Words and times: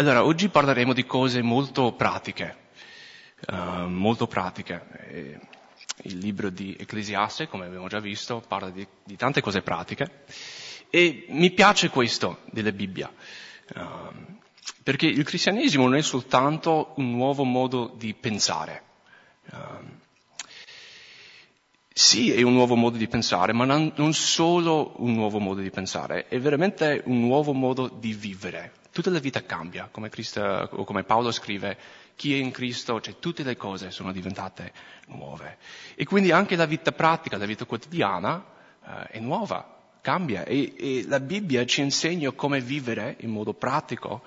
Allora, 0.00 0.24
oggi 0.24 0.48
parleremo 0.48 0.94
di 0.94 1.04
cose 1.04 1.42
molto 1.42 1.92
pratiche, 1.92 2.56
uh, 3.52 3.86
molto 3.86 4.26
pratiche. 4.26 4.82
Eh, 5.10 5.38
il 6.04 6.16
libro 6.16 6.48
di 6.48 6.74
Ecclesiaste, 6.74 7.48
come 7.48 7.66
abbiamo 7.66 7.86
già 7.86 8.00
visto, 8.00 8.42
parla 8.48 8.70
di, 8.70 8.86
di 9.04 9.16
tante 9.16 9.42
cose 9.42 9.60
pratiche 9.60 10.24
e 10.88 11.26
mi 11.28 11.50
piace 11.50 11.90
questo 11.90 12.38
della 12.46 12.72
Bibbia, 12.72 13.12
uh, 13.74 14.38
perché 14.82 15.04
il 15.04 15.22
cristianesimo 15.22 15.84
non 15.84 15.96
è 15.96 16.02
soltanto 16.02 16.94
un 16.96 17.10
nuovo 17.10 17.44
modo 17.44 17.92
di 17.94 18.14
pensare. 18.14 18.82
Uh, 19.52 19.98
sì, 21.92 22.32
è 22.32 22.40
un 22.40 22.54
nuovo 22.54 22.74
modo 22.74 22.96
di 22.96 23.06
pensare, 23.06 23.52
ma 23.52 23.66
non, 23.66 23.92
non 23.96 24.14
solo 24.14 24.94
un 25.02 25.12
nuovo 25.12 25.40
modo 25.40 25.60
di 25.60 25.68
pensare, 25.68 26.26
è 26.26 26.40
veramente 26.40 27.02
un 27.04 27.20
nuovo 27.20 27.52
modo 27.52 27.86
di 27.86 28.14
vivere. 28.14 28.78
Tutta 29.00 29.12
la 29.14 29.18
vita 29.18 29.42
cambia, 29.46 29.88
come, 29.90 30.10
Cristo, 30.10 30.68
come 30.84 31.04
Paolo 31.04 31.32
scrive, 31.32 31.78
chi 32.16 32.34
è 32.34 32.36
in 32.36 32.50
Cristo, 32.50 33.00
cioè 33.00 33.18
tutte 33.18 33.42
le 33.42 33.56
cose 33.56 33.90
sono 33.90 34.12
diventate 34.12 34.74
nuove. 35.06 35.56
E 35.94 36.04
quindi 36.04 36.32
anche 36.32 36.54
la 36.54 36.66
vita 36.66 36.92
pratica, 36.92 37.38
la 37.38 37.46
vita 37.46 37.64
quotidiana 37.64 38.44
eh, 38.84 39.02
è 39.12 39.18
nuova, 39.20 39.94
cambia 40.02 40.44
e, 40.44 40.74
e, 40.76 41.04
la 41.08 41.18
Bibbia 41.18 41.64
ci 41.64 41.80
insegna 41.80 42.30
come 42.32 42.60
vivere 42.60 43.16
in 43.20 43.30
modo 43.30 43.54
pratico 43.54 44.20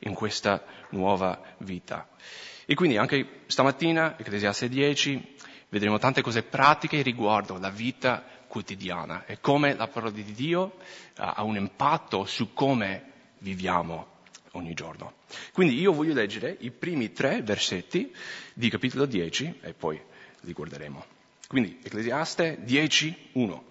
in 0.00 0.12
questa 0.12 0.62
nuova 0.90 1.40
vita. 1.60 2.06
E 2.66 2.74
quindi 2.74 2.98
anche 2.98 3.44
stamattina, 3.46 4.18
Ecclesiaste 4.18 4.68
10, 4.68 5.36
vedremo 5.70 5.96
tante 5.96 6.20
cose 6.20 6.42
pratiche 6.42 7.00
riguardo 7.00 7.56
la 7.56 7.70
vita 7.70 8.22
quotidiana 8.46 9.24
e 9.24 9.40
come 9.40 9.74
la 9.74 9.88
parola 9.88 10.12
di 10.12 10.34
Dio 10.34 10.74
ha 11.16 11.42
un 11.44 11.56
impatto 11.56 12.26
su 12.26 12.52
come 12.52 13.12
viviamo 13.38 14.16
ogni 14.58 14.74
giorno. 14.74 15.14
Quindi 15.52 15.78
io 15.78 15.92
voglio 15.92 16.14
leggere 16.14 16.56
i 16.60 16.70
primi 16.70 17.12
tre 17.12 17.42
versetti 17.42 18.14
di 18.52 18.68
capitolo 18.68 19.06
10 19.06 19.60
e 19.62 19.72
poi 19.72 20.00
li 20.40 20.52
guarderemo. 20.52 21.04
Quindi 21.48 21.78
Ecclesiaste 21.82 22.58
10, 22.60 23.30
1. 23.32 23.64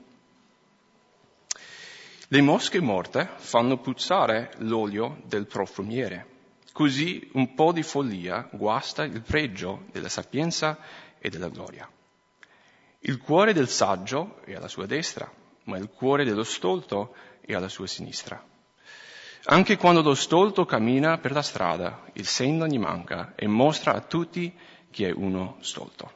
Le 2.30 2.42
mosche 2.42 2.82
morte 2.82 3.30
fanno 3.38 3.78
puzzare 3.78 4.52
l'olio 4.58 5.22
del 5.26 5.46
profumiere. 5.46 6.36
Così 6.74 7.30
un 7.34 7.54
po' 7.54 7.72
di 7.72 7.84
follia 7.84 8.50
guasta 8.52 9.04
il 9.04 9.22
pregio 9.22 9.86
della 9.92 10.10
sapienza 10.10 10.78
e 11.20 11.30
della 11.30 11.50
gloria. 11.50 11.90
Il 13.00 13.18
cuore 13.20 13.54
del 13.54 13.70
saggio 13.70 14.42
è 14.44 14.56
alla 14.56 14.68
sua 14.68 14.86
destra, 14.86 15.32
ma 15.64 15.78
il 15.78 15.90
cuore 15.90 16.26
dello 16.26 16.44
stolto 16.44 17.16
è 17.40 17.54
alla 17.54 17.70
sua 17.70 17.88
sinistra. 17.88 18.44
Anche 19.50 19.78
quando 19.78 20.02
lo 20.02 20.14
stolto 20.14 20.66
cammina 20.66 21.20
per 21.20 21.32
la 21.32 21.42
strada, 21.42 22.04
il 22.14 22.28
senno 22.28 22.68
gli 22.68 22.78
manca 22.78 23.32
e 23.34 23.48
mostra 23.48 23.94
a 23.94 24.02
tutti 24.02 24.54
che 24.92 25.08
è 25.08 25.12
uno 25.12 25.56
stolto. 25.62 26.12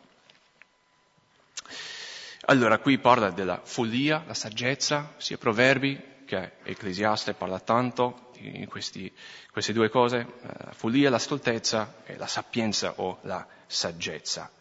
Allora, 2.47 2.79
qui 2.79 2.97
parla 2.97 3.29
della 3.29 3.61
follia, 3.63 4.23
la 4.27 4.33
saggezza, 4.33 5.13
sia 5.15 5.37
Proverbi 5.37 5.97
che 6.25 6.55
Ecclesiaste 6.63 7.33
parla 7.33 7.61
tanto 7.61 8.31
in 8.39 8.67
questi, 8.67 9.09
queste 9.49 9.71
due 9.71 9.89
cose, 9.89 10.17
eh, 10.19 10.47
la 10.65 10.73
follia, 10.73 11.09
la 11.09 11.17
stoltezza 11.17 12.01
e 12.03 12.17
la 12.17 12.27
sapienza 12.27 12.95
o 12.97 13.19
la 13.21 13.47
saggezza. 13.65 14.51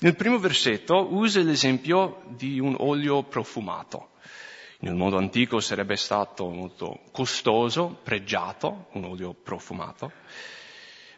Nel 0.00 0.16
primo 0.16 0.38
versetto 0.38 1.14
usa 1.14 1.40
l'esempio 1.40 2.24
di 2.28 2.58
un 2.58 2.74
olio 2.78 3.22
profumato. 3.22 4.10
Nel 4.82 4.94
mondo 4.94 5.18
antico 5.18 5.60
sarebbe 5.60 5.96
stato 5.96 6.48
molto 6.48 7.00
costoso, 7.12 7.98
pregiato, 8.02 8.86
un 8.92 9.04
olio 9.04 9.34
profumato. 9.34 10.10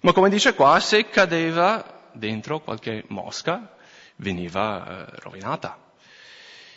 Ma 0.01 0.13
come 0.13 0.29
dice 0.31 0.55
qua, 0.55 0.81
se 0.81 1.09
cadeva 1.09 2.11
dentro 2.13 2.61
qualche 2.61 3.05
mosca, 3.09 3.77
veniva 4.17 5.07
eh, 5.07 5.21
rovinata. 5.21 5.79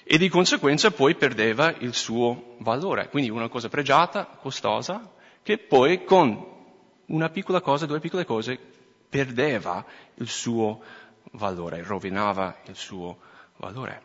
E 0.04 0.20
di 0.20 0.30
conseguenza 0.30 0.92
poi 0.92 1.16
perdeva 1.16 1.74
il 1.80 1.96
suo 1.96 2.56
valore. 2.60 3.10
Quindi 3.10 3.32
una 3.32 3.50
cosa 3.50 3.68
pregiata, 3.68 4.26
costosa, 4.26 5.12
che 5.42 5.58
poi 5.58 6.04
con 6.04 6.54
una 7.08 7.30
piccola 7.30 7.62
cosa, 7.62 7.88
due 7.88 8.00
piccole 8.00 8.26
cose, 8.26 8.60
perdeva 9.10 9.84
il 10.16 10.30
suo 10.30 10.84
valore, 11.32 11.82
rovinava 11.82 12.58
il 12.68 12.76
suo 12.76 13.18
valore. 13.58 14.02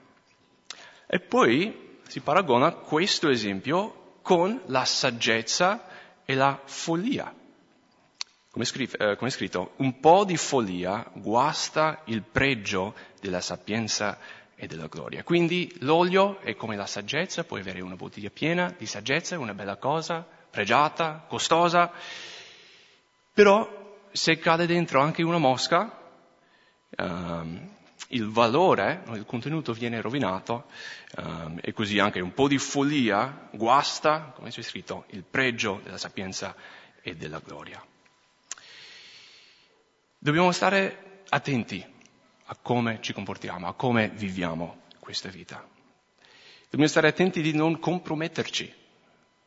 E 1.06 1.20
poi 1.20 1.88
si 2.10 2.18
paragona 2.18 2.72
questo 2.72 3.28
esempio 3.28 4.18
con 4.22 4.60
la 4.66 4.84
saggezza 4.84 5.86
e 6.24 6.34
la 6.34 6.60
follia. 6.64 7.32
Come, 8.50 8.64
scri- 8.64 8.90
eh, 8.90 9.14
come 9.14 9.30
è 9.30 9.32
scritto, 9.32 9.74
un 9.76 10.00
po' 10.00 10.24
di 10.24 10.36
follia 10.36 11.08
guasta 11.12 12.02
il 12.06 12.22
pregio 12.22 12.96
della 13.20 13.40
sapienza 13.40 14.18
e 14.56 14.66
della 14.66 14.88
gloria. 14.88 15.22
Quindi 15.22 15.72
l'olio 15.82 16.40
è 16.40 16.56
come 16.56 16.74
la 16.74 16.86
saggezza, 16.86 17.44
puoi 17.44 17.60
avere 17.60 17.80
una 17.80 17.94
bottiglia 17.94 18.30
piena 18.30 18.74
di 18.76 18.86
saggezza, 18.86 19.38
una 19.38 19.54
bella 19.54 19.76
cosa, 19.76 20.26
pregiata, 20.50 21.24
costosa, 21.28 21.92
però 23.32 23.96
se 24.10 24.36
cade 24.38 24.66
dentro 24.66 25.00
anche 25.00 25.22
una 25.22 25.38
mosca, 25.38 25.96
um, 26.98 27.78
il 28.12 28.28
valore, 28.28 29.02
il 29.12 29.24
contenuto 29.24 29.72
viene 29.72 30.00
rovinato 30.00 30.66
um, 31.18 31.58
e 31.60 31.72
così 31.72 31.98
anche 31.98 32.20
un 32.20 32.32
po' 32.32 32.48
di 32.48 32.58
follia 32.58 33.48
guasta, 33.52 34.32
come 34.34 34.50
c'è 34.50 34.62
scritto, 34.62 35.04
il 35.10 35.22
pregio 35.22 35.80
della 35.82 35.98
sapienza 35.98 36.54
e 37.02 37.14
della 37.14 37.40
gloria. 37.44 37.82
Dobbiamo 40.18 40.52
stare 40.52 41.22
attenti 41.28 41.84
a 42.44 42.56
come 42.60 42.98
ci 43.00 43.12
comportiamo, 43.12 43.68
a 43.68 43.74
come 43.74 44.08
viviamo 44.08 44.82
questa 44.98 45.28
vita. 45.28 45.66
Dobbiamo 46.64 46.88
stare 46.88 47.08
attenti 47.08 47.42
di 47.42 47.54
non 47.54 47.78
comprometterci, 47.78 48.72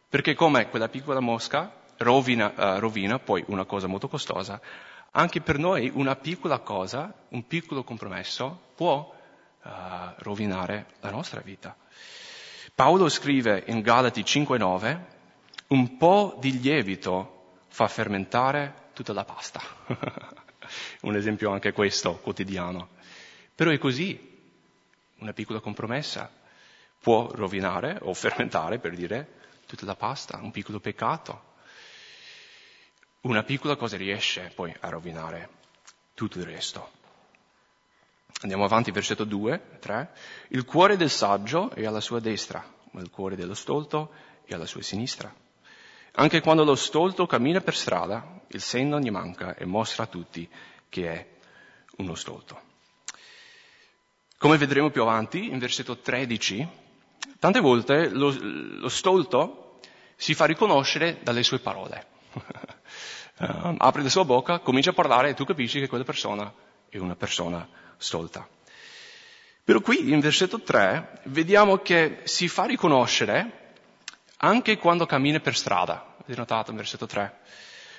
perché 0.07 0.35
come 0.35 0.69
quella 0.69 0.89
piccola 0.89 1.19
mosca 1.19 1.81
rovina, 1.97 2.53
uh, 2.55 2.79
rovina 2.79 3.19
poi 3.19 3.43
una 3.47 3.65
cosa 3.65 3.87
molto 3.87 4.07
costosa, 4.07 4.59
anche 5.15 5.41
per 5.41 5.57
noi 5.57 5.91
una 5.93 6.15
piccola 6.15 6.59
cosa, 6.59 7.13
un 7.29 7.45
piccolo 7.45 7.83
compromesso 7.83 8.71
può 8.75 9.13
uh, 9.61 9.69
rovinare 10.17 10.87
la 11.01 11.11
nostra 11.11 11.41
vita. 11.41 11.75
Paolo 12.73 13.09
scrive 13.09 13.63
in 13.67 13.81
Galati 13.81 14.21
5:9, 14.21 14.99
un 15.67 15.97
po' 15.97 16.37
di 16.39 16.59
lievito 16.59 17.59
fa 17.67 17.87
fermentare 17.87 18.89
tutta 18.93 19.13
la 19.13 19.23
pasta. 19.23 19.61
un 21.01 21.15
esempio 21.15 21.51
anche 21.51 21.73
questo 21.73 22.17
quotidiano. 22.17 22.89
Però 23.53 23.69
è 23.69 23.77
così, 23.77 24.31
una 25.19 25.33
piccola 25.33 25.59
compromessa 25.59 26.31
può 26.99 27.29
rovinare 27.33 27.99
o 28.01 28.13
fermentare, 28.13 28.79
per 28.79 28.95
dire, 28.95 29.41
tutta 29.67 29.85
la 29.85 29.95
pasta, 29.95 30.39
un 30.41 30.51
piccolo 30.51 30.79
peccato 30.79 31.51
una 33.23 33.43
piccola 33.43 33.75
cosa 33.75 33.95
riesce 33.95 34.51
poi 34.53 34.73
a 34.79 34.89
rovinare 34.89 35.49
tutto 36.13 36.39
il 36.39 36.45
resto. 36.45 36.91
Andiamo 38.41 38.65
avanti, 38.65 38.91
versetto 38.91 39.23
2, 39.23 39.77
3. 39.79 40.11
Il 40.49 40.65
cuore 40.65 40.97
del 40.97 41.09
saggio 41.09 41.69
è 41.71 41.85
alla 41.85 42.01
sua 42.01 42.19
destra, 42.19 42.63
ma 42.91 43.01
il 43.01 43.09
cuore 43.09 43.35
dello 43.35 43.53
stolto 43.53 44.11
è 44.43 44.53
alla 44.53 44.65
sua 44.65 44.81
sinistra. 44.81 45.33
Anche 46.15 46.41
quando 46.41 46.65
lo 46.65 46.75
stolto 46.75 47.25
cammina 47.25 47.61
per 47.61 47.75
strada, 47.75 48.41
il 48.47 48.61
senno 48.61 48.99
gli 48.99 49.09
manca 49.09 49.55
e 49.55 49.65
mostra 49.65 50.03
a 50.03 50.07
tutti 50.07 50.47
che 50.89 51.09
è 51.09 51.27
uno 51.97 52.15
stolto. 52.15 52.61
Come 54.37 54.57
vedremo 54.57 54.89
più 54.89 55.01
avanti, 55.01 55.47
in 55.49 55.59
versetto 55.59 55.97
13, 55.97 56.67
tante 57.39 57.59
volte 57.61 58.09
lo, 58.09 58.35
lo 58.37 58.89
stolto 58.89 59.79
si 60.17 60.33
fa 60.33 60.43
riconoscere 60.43 61.19
dalle 61.23 61.43
sue 61.43 61.59
parole. 61.59 62.07
uh, 63.37 63.75
apre 63.77 64.03
la 64.03 64.09
sua 64.09 64.25
bocca, 64.25 64.59
comincia 64.59 64.91
a 64.91 64.93
parlare 64.93 65.29
e 65.29 65.33
tu 65.33 65.45
capisci 65.45 65.79
che 65.79 65.87
quella 65.87 66.03
persona 66.03 66.51
è 66.89 66.97
una 66.97 67.15
persona 67.15 67.67
stolta. 67.97 68.47
Però 69.63 69.79
qui 69.79 70.11
in 70.11 70.19
versetto 70.19 70.61
3 70.61 71.21
vediamo 71.25 71.77
che 71.77 72.19
si 72.23 72.47
fa 72.47 72.65
riconoscere 72.65 73.61
anche 74.37 74.77
quando 74.77 75.05
cammina 75.05 75.39
per 75.39 75.55
strada. 75.55 76.15
Avete 76.21 76.37
notato 76.37 76.71
in 76.71 76.77
versetto 76.77 77.05
3? 77.05 77.39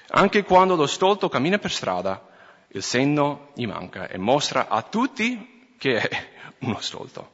Anche 0.08 0.44
quando 0.44 0.76
lo 0.76 0.86
stolto 0.86 1.28
cammina 1.30 1.58
per 1.58 1.72
strada, 1.72 2.28
il 2.68 2.82
senno 2.82 3.52
gli 3.54 3.66
manca 3.66 4.08
e 4.08 4.18
mostra 4.18 4.68
a 4.68 4.82
tutti 4.82 5.74
che 5.78 5.96
è 5.96 6.28
uno 6.60 6.80
stolto. 6.80 7.32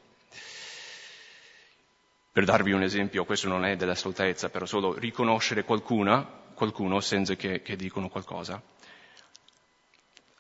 Per 2.33 2.45
darvi 2.45 2.71
un 2.71 2.83
esempio, 2.83 3.25
questo 3.25 3.49
non 3.49 3.65
è 3.65 3.75
della 3.75 3.97
stoltezza, 3.97 4.49
però 4.49 4.65
solo 4.65 4.95
riconoscere 4.97 5.65
qualcuna 5.65 6.40
qualcuno 6.61 7.01
senza 7.01 7.37
che, 7.37 7.63
che 7.63 7.75
dicono 7.75 8.11
qualcosa. 8.11 8.63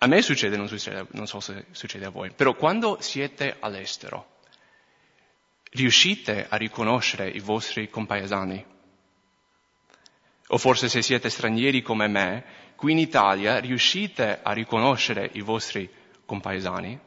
A 0.02 0.06
me 0.06 0.20
succede, 0.20 0.58
non, 0.58 0.69
succede, 0.69 1.06
non 1.12 1.26
so 1.26 1.40
se 1.40 1.64
succede 1.70 2.05
a 2.05 2.11
voi, 2.11 2.31
però 2.31 2.55
quando 2.55 2.99
siete 3.00 3.56
all'estero, 3.58 4.40
riuscite 5.70 6.46
a 6.46 6.56
riconoscere 6.56 7.26
i 7.26 7.40
vostri 7.40 7.88
compaesani? 7.88 8.62
O 10.49 10.58
forse 10.58 10.90
se 10.90 11.00
siete 11.00 11.31
stranieri 11.31 11.81
come 11.81 12.06
me, 12.06 12.44
qui 12.76 12.93
in 12.93 12.99
Italia 12.99 13.58
riuscite 13.58 14.40
a 14.43 14.52
riconoscere 14.52 15.31
i 15.32 15.40
vostri 15.40 15.88
compaesani? 16.26 17.00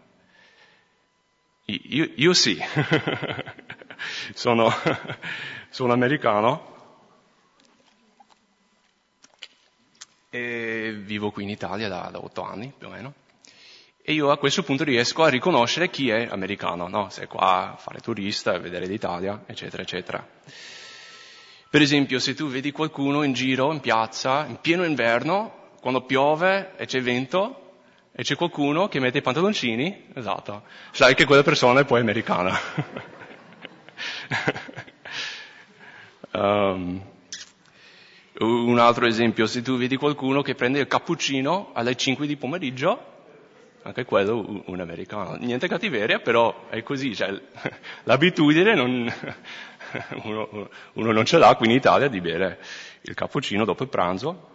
Io, 1.65 2.10
io 2.15 2.33
sì, 2.33 2.57
sono, 4.33 4.74
sono 5.69 5.94
americano 5.94 6.73
e 10.34 10.92
vivo 10.98 11.30
qui 11.30 11.44
in 11.44 11.50
Italia 11.50 11.88
da, 11.88 12.10
da 12.12 12.18
otto 12.18 12.42
anni 12.42 12.74
più 12.76 12.88
o 12.88 12.90
meno. 12.90 13.14
E 14.02 14.14
io 14.14 14.32
a 14.32 14.38
questo 14.38 14.64
punto 14.64 14.84
riesco 14.84 15.22
a 15.24 15.30
riconoscere 15.30 15.92
chi 15.92 16.10
è 16.10 16.28
americano, 16.30 16.88
no? 16.88 17.10
Se 17.10 17.22
è 17.24 17.28
qua 17.28 17.74
a 17.74 17.76
fare 17.78 18.00
turista, 18.00 18.56
a 18.56 18.58
vedere 18.58 18.88
l'Italia, 18.88 19.44
eccetera, 19.46 19.84
eccetera. 19.84 20.28
Per 21.70 21.82
esempio, 21.82 22.18
se 22.18 22.34
tu 22.34 22.48
vedi 22.48 22.72
qualcuno 22.72 23.22
in 23.22 23.34
giro, 23.34 23.72
in 23.72 23.80
piazza, 23.80 24.46
in 24.48 24.58
pieno 24.60 24.84
inverno, 24.86 25.70
quando 25.80 26.02
piove 26.02 26.76
e 26.78 26.88
c'è 26.88 27.00
vento, 27.00 27.76
e 28.12 28.24
c'è 28.24 28.36
qualcuno 28.36 28.88
che 28.88 29.00
mette 29.00 29.20
i 29.20 29.22
pantaloncini, 29.22 30.08
esatto, 30.16 30.64
sai 30.92 31.14
che 31.14 31.26
quella 31.26 31.44
persona 31.44 31.82
è 31.82 31.86
poi 31.86 32.00
americana. 32.00 32.60
um, 36.34 37.12
un 38.40 38.80
altro 38.80 39.06
esempio, 39.06 39.46
se 39.46 39.62
tu 39.62 39.78
vedi 39.78 39.96
qualcuno 39.96 40.42
che 40.42 40.56
prende 40.56 40.80
il 40.80 40.88
cappuccino 40.88 41.70
alle 41.74 41.96
5 41.96 42.26
di 42.26 42.36
pomeriggio, 42.36 43.12
anche 43.84 44.06
quello 44.06 44.64
un 44.66 44.80
americano. 44.80 45.36
Niente 45.36 45.68
cattiveria, 45.68 46.20
però 46.20 46.68
è 46.70 46.82
così, 46.84 47.16
cioè, 47.16 47.30
l'abitudine 48.04 48.74
non, 48.74 49.12
uno, 50.24 50.70
uno, 50.94 51.12
non 51.12 51.26
ce 51.26 51.38
l'ha 51.38 51.54
qui 51.56 51.68
in 51.68 51.74
Italia 51.74 52.08
di 52.08 52.22
bere 52.22 52.60
il 53.02 53.14
cappuccino 53.14 53.66
dopo 53.66 53.84
il 53.84 53.90
pranzo. 53.90 54.52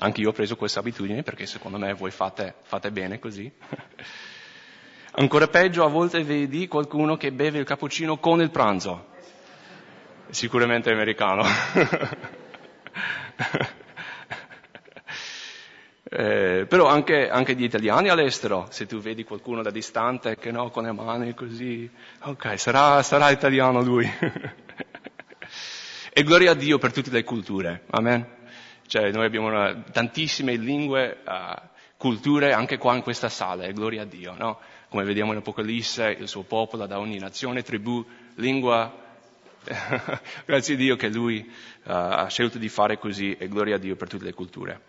Anche 0.00 0.20
io 0.20 0.28
ho 0.28 0.32
preso 0.32 0.56
questa 0.56 0.80
abitudine 0.80 1.22
perché 1.22 1.46
secondo 1.46 1.78
me 1.78 1.92
voi 1.94 2.10
fate, 2.10 2.56
fate 2.62 2.90
bene 2.90 3.18
così. 3.18 3.50
Ancora 5.12 5.48
peggio, 5.48 5.84
a 5.84 5.88
volte 5.88 6.22
vedi 6.22 6.68
qualcuno 6.68 7.16
che 7.16 7.32
beve 7.32 7.58
il 7.58 7.64
cappuccino 7.64 8.18
con 8.18 8.40
il 8.40 8.50
pranzo. 8.50 9.06
Sicuramente 10.30 10.92
americano. 10.92 11.42
Eh, 16.10 16.64
però 16.66 16.86
anche, 16.86 17.28
anche, 17.28 17.54
gli 17.54 17.64
italiani 17.64 18.08
all'estero, 18.08 18.66
se 18.70 18.86
tu 18.86 18.98
vedi 18.98 19.24
qualcuno 19.24 19.60
da 19.60 19.70
distante 19.70 20.38
che 20.38 20.50
no, 20.50 20.70
con 20.70 20.84
le 20.84 20.92
mani 20.92 21.34
così, 21.34 21.88
ok, 22.22 22.58
sarà, 22.58 23.02
sarà 23.02 23.28
italiano 23.28 23.82
lui. 23.82 24.10
e 26.10 26.22
gloria 26.22 26.52
a 26.52 26.54
Dio 26.54 26.78
per 26.78 26.92
tutte 26.92 27.10
le 27.10 27.24
culture, 27.24 27.82
amen. 27.90 28.26
Cioè, 28.86 29.10
noi 29.12 29.26
abbiamo 29.26 29.48
una, 29.48 29.84
tantissime 29.92 30.56
lingue, 30.56 31.18
uh, 31.26 31.60
culture 31.98 32.54
anche 32.54 32.78
qua 32.78 32.94
in 32.94 33.02
questa 33.02 33.28
sala, 33.28 33.64
e 33.64 33.74
gloria 33.74 34.00
a 34.02 34.06
Dio, 34.06 34.34
no? 34.34 34.60
Come 34.88 35.04
vediamo 35.04 35.32
in 35.32 35.38
Apocalisse, 35.38 36.16
il 36.18 36.26
suo 36.26 36.42
popolo 36.42 36.86
da 36.86 36.98
ogni 36.98 37.18
nazione, 37.18 37.62
tribù, 37.62 38.02
lingua, 38.36 39.07
Grazie 40.46 40.74
a 40.74 40.76
Dio 40.76 40.96
che 40.96 41.08
Lui 41.08 41.46
uh, 41.46 41.90
ha 41.90 42.26
scelto 42.28 42.58
di 42.58 42.68
fare 42.68 42.98
così 42.98 43.36
e 43.38 43.48
gloria 43.48 43.76
a 43.76 43.78
Dio 43.78 43.96
per 43.96 44.08
tutte 44.08 44.24
le 44.24 44.32
culture. 44.32 44.80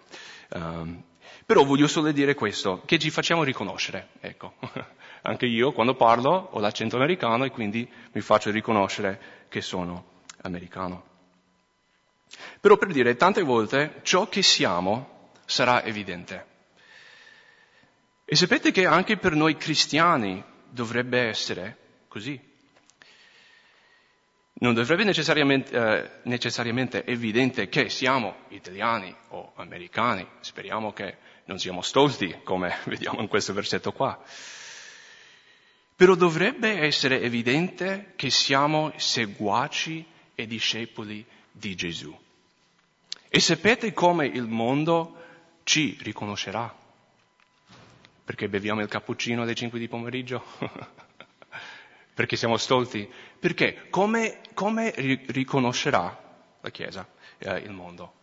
Um, 0.51 1.03
però 1.45 1.63
voglio 1.63 1.87
solo 1.87 2.11
dire 2.11 2.35
questo, 2.35 2.81
che 2.85 2.99
ci 2.99 3.09
facciamo 3.09 3.43
riconoscere, 3.43 4.09
ecco. 4.19 4.53
Anche 5.23 5.47
io 5.47 5.71
quando 5.73 5.95
parlo 5.95 6.49
ho 6.51 6.59
l'accento 6.59 6.95
americano 6.95 7.43
e 7.43 7.51
quindi 7.51 7.89
mi 8.13 8.21
faccio 8.21 8.51
riconoscere 8.51 9.45
che 9.49 9.61
sono 9.61 10.21
americano. 10.41 11.03
Però 12.61 12.77
per 12.77 12.91
dire, 12.91 13.15
tante 13.15 13.41
volte 13.41 13.99
ciò 14.03 14.29
che 14.29 14.41
siamo 14.41 15.31
sarà 15.45 15.83
evidente. 15.83 16.45
E 18.25 18.35
sapete 18.35 18.71
che 18.71 18.85
anche 18.85 19.17
per 19.17 19.33
noi 19.33 19.57
cristiani 19.57 20.43
dovrebbe 20.69 21.19
essere 21.27 21.77
così. 22.07 22.48
Non 24.61 24.73
dovrebbe 24.73 25.06
necessariamente, 25.06 25.71
eh, 25.71 26.09
necessariamente 26.23 27.06
evidente 27.06 27.69
che 27.69 27.89
siamo 27.89 28.35
italiani 28.50 29.15
o 29.29 29.53
americani, 29.56 30.27
speriamo 30.41 30.91
che 30.91 31.17
non 31.45 31.59
siamo 31.59 31.81
stolti, 31.81 32.41
come 32.44 32.75
vediamo 32.85 33.21
in 33.21 33.27
questo 33.27 33.53
versetto 33.53 33.94
qua. 33.94 34.21
Però 35.95 36.15
dovrebbe 36.15 36.79
essere 36.79 37.21
evidente 37.21 38.13
che 38.15 38.29
siamo 38.29 38.91
seguaci 38.97 40.06
e 40.35 40.45
discepoli 40.45 41.25
di 41.51 41.75
Gesù. 41.75 42.17
E 43.29 43.39
sapete 43.39 43.94
come 43.94 44.25
il 44.25 44.47
mondo 44.47 45.15
ci 45.63 45.97
riconoscerà? 46.01 46.73
Perché 48.25 48.50
beviamo 48.50 48.81
il 48.81 48.88
cappuccino 48.88 49.41
alle 49.41 49.56
5 49.56 49.79
di 49.79 49.88
pomeriggio? 49.88 50.44
Perché 52.19 52.36
siamo 52.36 52.57
stolti? 52.57 53.10
Perché 53.39 53.88
come, 53.89 54.42
come 54.54 54.94
riconoscerà 55.27 56.21
la 56.60 56.69
Chiesa, 56.69 57.07
eh, 57.38 57.60
il 57.60 57.71
mondo? 57.71 58.13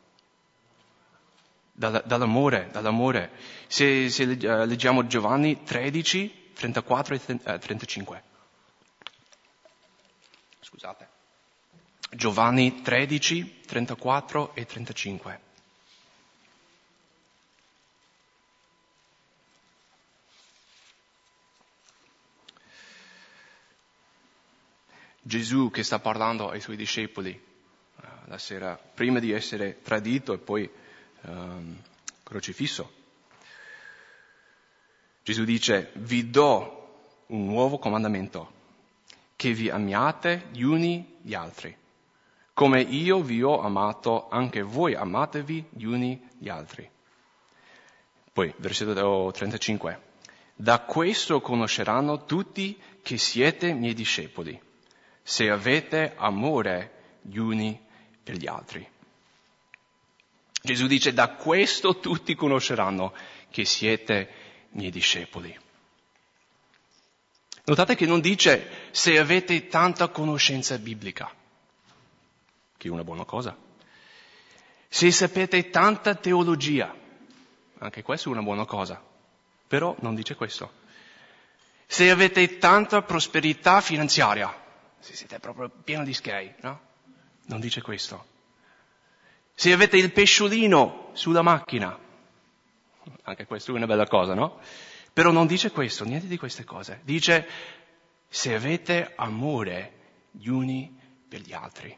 dall'amore, 1.72 2.68
dall'amore. 2.70 3.30
Se, 3.68 4.10
se 4.10 4.24
eh, 4.24 4.66
leggiamo 4.66 5.06
Giovanni 5.06 5.62
13, 5.62 6.50
34 6.52 7.14
e 7.14 7.58
35. 7.58 8.16
Eh, 8.18 8.22
Scusate. 10.60 11.08
Giovanni 12.10 12.82
13, 12.82 13.60
34 13.62 14.54
e 14.54 14.66
35. 14.66 15.40
Gesù 25.26 25.72
che 25.72 25.82
sta 25.82 25.98
parlando 25.98 26.50
ai 26.50 26.60
suoi 26.60 26.76
discepoli 26.76 27.32
eh, 27.32 28.06
la 28.26 28.38
sera 28.38 28.76
prima 28.76 29.18
di 29.18 29.32
essere 29.32 29.82
tradito 29.82 30.32
e 30.32 30.38
poi 30.38 30.70
um, 31.22 31.76
crocifisso. 32.22 32.92
Gesù 35.24 35.42
dice, 35.42 35.90
vi 35.94 36.30
do 36.30 37.24
un 37.26 37.44
nuovo 37.44 37.78
comandamento, 37.78 38.52
che 39.34 39.52
vi 39.52 39.68
amiate 39.68 40.46
gli 40.52 40.62
uni 40.62 41.16
gli 41.20 41.34
altri. 41.34 41.76
Come 42.54 42.80
io 42.82 43.20
vi 43.20 43.42
ho 43.42 43.60
amato, 43.60 44.28
anche 44.28 44.62
voi 44.62 44.94
amatevi 44.94 45.70
gli 45.70 45.84
uni 45.86 46.24
gli 46.38 46.48
altri. 46.48 46.88
Poi, 48.32 48.54
versetto 48.58 49.32
35. 49.32 50.00
Da 50.54 50.78
questo 50.82 51.40
conosceranno 51.40 52.24
tutti 52.24 52.80
che 53.02 53.18
siete 53.18 53.72
miei 53.72 53.92
discepoli, 53.92 54.62
se 55.28 55.50
avete 55.50 56.14
amore 56.16 57.18
gli 57.20 57.36
uni 57.38 57.76
per 58.22 58.36
gli 58.36 58.46
altri. 58.46 58.88
Gesù 60.62 60.86
dice, 60.86 61.12
da 61.12 61.30
questo 61.30 61.98
tutti 61.98 62.36
conosceranno 62.36 63.12
che 63.50 63.64
siete 63.64 64.30
miei 64.70 64.92
discepoli. 64.92 65.56
Notate 67.64 67.96
che 67.96 68.06
non 68.06 68.20
dice 68.20 68.88
se 68.92 69.18
avete 69.18 69.66
tanta 69.66 70.06
conoscenza 70.10 70.78
biblica, 70.78 71.28
che 72.76 72.86
è 72.86 72.90
una 72.92 73.02
buona 73.02 73.24
cosa. 73.24 73.56
Se 74.88 75.10
sapete 75.10 75.70
tanta 75.70 76.14
teologia, 76.14 76.94
anche 77.78 78.02
questo 78.02 78.28
è 78.28 78.32
una 78.32 78.42
buona 78.42 78.64
cosa, 78.64 79.02
però 79.66 79.96
non 80.02 80.14
dice 80.14 80.36
questo. 80.36 80.84
Se 81.84 82.08
avete 82.10 82.58
tanta 82.58 83.02
prosperità 83.02 83.80
finanziaria, 83.80 84.62
se 85.06 85.14
siete 85.14 85.38
proprio 85.38 85.70
pieno 85.70 86.04
di 86.04 86.12
schei, 86.12 86.52
no? 86.60 86.80
Non 87.46 87.60
dice 87.60 87.80
questo 87.80 88.34
se 89.58 89.72
avete 89.72 89.96
il 89.96 90.12
pesciolino 90.12 91.12
sulla 91.14 91.40
macchina. 91.40 91.98
Anche 93.22 93.46
questa 93.46 93.72
è 93.72 93.74
una 93.74 93.86
bella 93.86 94.06
cosa, 94.06 94.34
no? 94.34 94.60
Però 95.14 95.30
non 95.30 95.46
dice 95.46 95.70
questo, 95.70 96.04
niente 96.04 96.26
di 96.26 96.36
queste 96.36 96.62
cose. 96.62 97.00
Dice 97.04 97.48
se 98.28 98.54
avete 98.54 99.14
amore 99.16 99.92
gli 100.30 100.48
uni 100.48 100.94
per 101.26 101.40
gli 101.40 101.54
altri. 101.54 101.96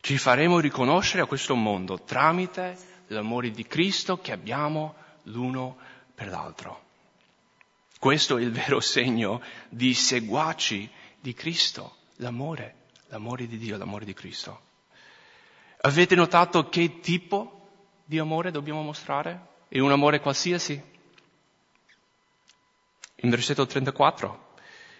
Ci 0.00 0.18
faremo 0.18 0.58
riconoscere 0.58 1.22
a 1.22 1.26
questo 1.26 1.54
mondo 1.54 2.02
tramite 2.02 2.76
l'amore 3.06 3.52
di 3.52 3.64
Cristo 3.64 4.18
che 4.18 4.32
abbiamo 4.32 4.96
l'uno 5.24 5.76
per 6.16 6.26
l'altro. 6.26 6.82
Questo 8.00 8.38
è 8.38 8.40
il 8.40 8.50
vero 8.50 8.80
segno 8.80 9.40
di 9.68 9.94
seguaci 9.94 10.90
di 11.20 11.34
Cristo, 11.34 11.96
l'amore, 12.16 12.86
l'amore 13.08 13.46
di 13.46 13.58
Dio, 13.58 13.76
l'amore 13.76 14.04
di 14.04 14.14
Cristo. 14.14 14.68
Avete 15.82 16.14
notato 16.14 16.68
che 16.68 17.00
tipo 17.00 17.68
di 18.04 18.18
amore 18.18 18.50
dobbiamo 18.50 18.82
mostrare? 18.82 19.48
È 19.68 19.78
un 19.78 19.92
amore 19.92 20.20
qualsiasi? 20.20 20.82
In 23.22 23.30
versetto 23.30 23.66
34 23.66 24.48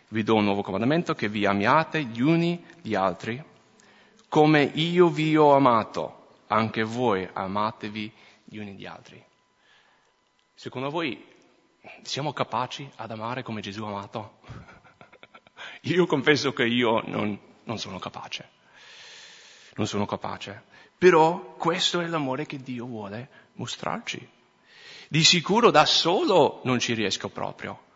vi 0.09 0.23
do 0.23 0.35
un 0.35 0.45
nuovo 0.45 0.63
comandamento 0.63 1.15
che 1.15 1.29
vi 1.29 1.47
amiate 1.47 2.05
gli 2.05 2.21
uni 2.21 2.65
gli 2.83 2.95
altri 2.95 3.43
come 4.31 4.63
io 4.63 5.09
vi 5.09 5.37
ho 5.37 5.55
amato, 5.55 6.37
anche 6.47 6.85
voi 6.85 7.29
amatevi 7.31 8.13
gli 8.45 8.59
uni 8.59 8.75
gli 8.75 8.87
altri. 8.87 9.23
Secondo 10.55 10.89
voi 10.89 11.27
siamo 12.03 12.33
capaci 12.33 12.89
ad 12.95 13.11
amare 13.11 13.43
come 13.43 13.61
Gesù 13.61 13.83
ha 13.83 13.89
amato? 13.89 14.39
Io 15.83 16.07
confesso 16.07 16.53
che 16.53 16.65
io 16.65 17.03
non, 17.07 17.39
non 17.65 17.79
sono 17.79 17.99
capace. 17.99 18.49
Non 19.77 19.87
sono 19.87 20.05
capace. 20.07 20.65
Però 20.99 21.55
questo 21.57 22.01
è 22.01 22.07
l'amore 22.07 22.45
che 22.45 22.59
Dio 22.59 22.85
vuole 22.87 23.29
mostrarci. 23.55 24.29
Di 25.09 25.25
sicuro 25.25 25.71
da 25.71 25.87
solo 25.87 26.61
non 26.65 26.79
ci 26.79 26.93
riesco 26.93 27.31
proprio. 27.31 27.89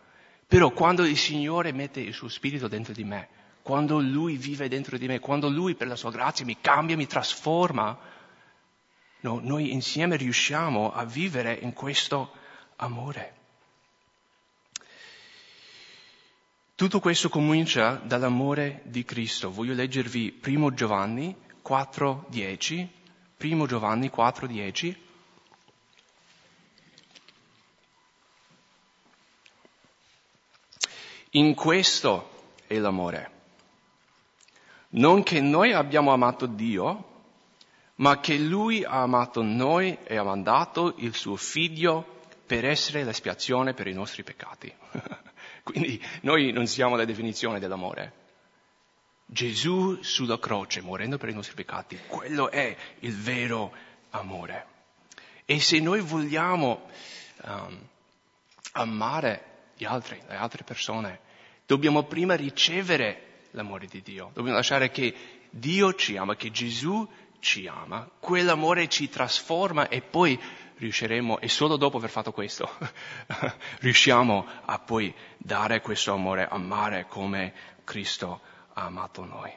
Però 0.46 0.70
quando 0.70 1.04
il 1.04 1.16
Signore 1.16 1.72
mette 1.72 2.00
il 2.00 2.14
suo 2.14 2.28
spirito 2.28 2.68
dentro 2.68 2.92
di 2.92 3.04
me, 3.04 3.28
quando 3.62 4.00
Lui 4.00 4.36
vive 4.36 4.68
dentro 4.68 4.96
di 4.98 5.06
me, 5.06 5.20
quando 5.20 5.48
Lui 5.48 5.74
per 5.74 5.86
la 5.86 5.96
sua 5.96 6.10
grazia 6.10 6.44
mi 6.44 6.58
cambia, 6.60 6.96
mi 6.96 7.06
trasforma, 7.06 7.98
no, 9.20 9.40
noi 9.42 9.72
insieme 9.72 10.16
riusciamo 10.16 10.92
a 10.92 11.04
vivere 11.04 11.58
in 11.60 11.72
questo 11.72 12.32
amore. 12.76 13.42
Tutto 16.76 16.99
questo 16.99 17.28
comincia 17.28 18.00
dall'amore 18.02 18.81
di 18.87 19.04
Cristo. 19.04 19.49
Voglio 19.49 19.75
leggervi 19.75 20.40
1 20.45 20.75
Giovanni 20.75 21.33
4.10. 21.64 22.88
1 23.40 23.66
Giovanni 23.66 24.11
4.10. 24.12 24.97
In 31.31 31.54
questo 31.54 32.31
è 32.66 32.76
l'amore. 32.78 33.31
Non 34.90 35.23
che 35.23 35.40
noi 35.40 35.73
abbiamo 35.73 36.12
amato 36.12 36.47
Dio, 36.47 37.04
ma 37.97 38.19
che 38.19 38.37
Lui 38.37 38.83
ha 38.83 39.02
amato 39.02 39.43
noi 39.43 39.97
e 40.02 40.16
ha 40.16 40.25
mandato 40.25 40.95
il 40.97 41.14
suo 41.14 41.37
figlio 41.37 42.23
per 42.45 42.64
essere 42.64 43.04
l'espiazione 43.04 43.75
per 43.75 43.87
i 43.87 43.93
nostri 43.93 44.25
peccati. 44.25 44.75
Quindi 45.64 46.00
noi 46.21 46.52
non 46.52 46.66
siamo 46.66 46.94
la 46.94 47.06
definizione 47.06 47.59
dell'amore. 47.59 48.23
Gesù 49.25 50.02
sulla 50.02 50.38
croce, 50.38 50.83
morendo 50.83 51.16
per 51.16 51.30
i 51.30 51.35
nostri 51.35 51.54
peccati, 51.54 51.99
quello 52.06 52.50
è 52.50 52.76
il 53.00 53.16
vero 53.16 53.73
amore. 54.11 54.66
E 55.47 55.59
se 55.61 55.80
noi 55.80 56.00
vogliamo 56.00 56.87
um, 57.44 57.88
amare 58.73 59.52
gli 59.76 59.85
altri, 59.85 60.21
le 60.28 60.37
altre 60.37 60.64
persone, 60.64 61.21
dobbiamo 61.64 62.04
prima 62.04 62.35
ricevere 62.35 63.47
l'amore 63.52 63.87
di 63.87 64.02
Dio. 64.02 64.30
Dobbiamo 64.35 64.59
lasciare 64.59 64.90
che 64.90 65.14
Dio 65.49 65.94
ci 65.94 66.18
ama, 66.18 66.37
che 66.37 66.50
Gesù 66.50 67.09
ci 67.40 67.66
ama. 67.66 68.09
Quell'amore 68.18 68.88
ci 68.88 69.09
trasforma 69.09 69.88
e 69.88 70.02
poi 70.02 70.38
riusciremo, 70.76 71.38
e 71.40 71.49
solo 71.49 71.76
dopo 71.76 71.99
aver 71.99 72.11
fatto 72.11 72.33
questo, 72.33 72.69
riusciamo 73.81 74.47
a 74.64 74.78
poi 74.78 75.14
dare 75.37 75.81
questo 75.81 76.12
amore, 76.12 76.47
amare 76.49 77.07
come 77.09 77.52
Cristo 77.85 78.40
ha 78.73 78.85
amato 78.85 79.25
noi. 79.25 79.52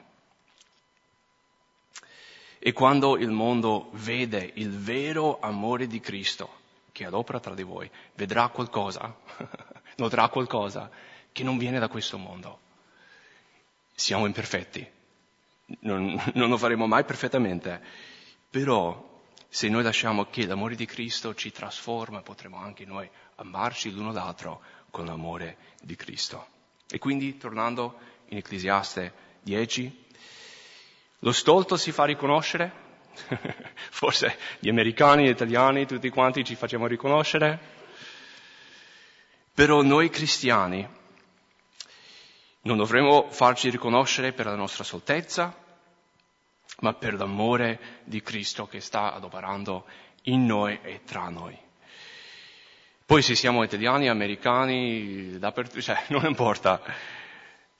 E 2.59 2.73
quando 2.73 3.17
il 3.17 3.29
mondo 3.29 3.89
vede 3.93 4.51
il 4.55 4.77
vero 4.77 5.39
amore 5.39 5.87
di 5.87 5.99
Cristo 5.99 6.55
che 6.91 7.05
adopera 7.05 7.39
tra 7.39 7.53
di 7.53 7.63
voi, 7.63 7.89
vedrà 8.15 8.47
qualcosa, 8.47 9.15
noterà 9.97 10.29
qualcosa 10.29 10.89
che 11.31 11.43
non 11.43 11.57
viene 11.57 11.77
da 11.77 11.87
questo 11.87 12.17
mondo. 12.17 12.59
Siamo 13.93 14.25
imperfetti, 14.25 14.85
non, 15.81 16.19
non 16.33 16.49
lo 16.49 16.57
faremo 16.57 16.87
mai 16.87 17.03
perfettamente, 17.03 17.81
però 18.49 19.16
se 19.49 19.69
noi 19.69 19.83
lasciamo 19.83 20.25
che 20.25 20.45
l'amore 20.45 20.75
di 20.75 20.85
Cristo 20.85 21.33
ci 21.33 21.51
trasforma, 21.51 22.21
potremo 22.21 22.57
anche 22.57 22.85
noi 22.85 23.09
amarci 23.35 23.91
l'uno 23.91 24.11
l'altro 24.11 24.61
con 24.91 25.05
l'amore 25.05 25.57
di 25.81 25.95
Cristo. 25.95 26.47
E 26.89 26.99
quindi, 26.99 27.37
tornando 27.37 27.97
in 28.29 28.37
Ecclesiaste 28.37 29.13
10, 29.41 30.05
lo 31.19 31.31
stolto 31.31 31.77
si 31.77 31.91
fa 31.91 32.05
riconoscere, 32.05 32.85
forse 33.89 34.37
gli 34.59 34.69
americani, 34.69 35.25
gli 35.25 35.29
italiani, 35.29 35.85
tutti 35.85 36.09
quanti 36.09 36.43
ci 36.43 36.55
facciamo 36.55 36.87
riconoscere, 36.87 37.75
però 39.53 39.81
noi 39.81 40.09
cristiani 40.09 40.87
non 42.61 42.77
dovremmo 42.77 43.29
farci 43.31 43.69
riconoscere 43.69 44.33
per 44.33 44.45
la 44.45 44.55
nostra 44.55 44.83
soltezza, 44.83 45.65
ma 46.79 46.93
per 46.93 47.15
l'amore 47.15 48.01
di 48.03 48.21
Cristo 48.21 48.67
che 48.67 48.79
sta 48.79 49.13
adoperando 49.13 49.85
in 50.23 50.45
noi 50.45 50.79
e 50.81 51.01
tra 51.03 51.29
noi. 51.29 51.57
Poi 53.05 53.21
se 53.21 53.35
siamo 53.35 53.63
italiani, 53.63 54.09
americani, 54.09 55.39
cioè 55.79 56.05
non 56.09 56.25
importa. 56.25 56.81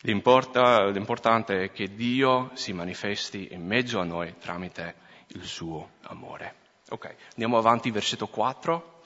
Importa, 0.04 0.88
l'importante 0.88 1.64
è 1.64 1.72
che 1.72 1.94
Dio 1.94 2.52
si 2.54 2.72
manifesti 2.72 3.50
in 3.52 3.66
mezzo 3.66 4.00
a 4.00 4.06
noi 4.06 4.36
tramite 4.40 4.96
il 5.28 5.44
suo 5.44 5.92
amore. 6.04 6.56
Ok, 6.90 7.14
andiamo 7.32 7.58
avanti, 7.58 7.92
versetto 7.92 8.28
4, 8.28 9.02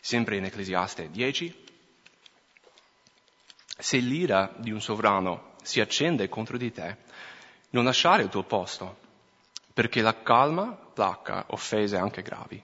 sempre 0.00 0.36
in 0.36 0.44
Ecclesiaste 0.46 1.10
10. 1.10 1.64
Se 3.78 3.98
l'ira 3.98 4.52
di 4.56 4.72
un 4.72 4.80
sovrano 4.80 5.54
si 5.62 5.80
accende 5.80 6.28
contro 6.28 6.56
di 6.56 6.72
te, 6.72 6.96
non 7.70 7.84
lasciare 7.84 8.22
il 8.22 8.28
tuo 8.28 8.42
posto, 8.42 8.98
perché 9.72 10.00
la 10.02 10.22
calma 10.22 10.72
placca 10.72 11.44
offese 11.48 11.96
anche 11.96 12.22
gravi. 12.22 12.62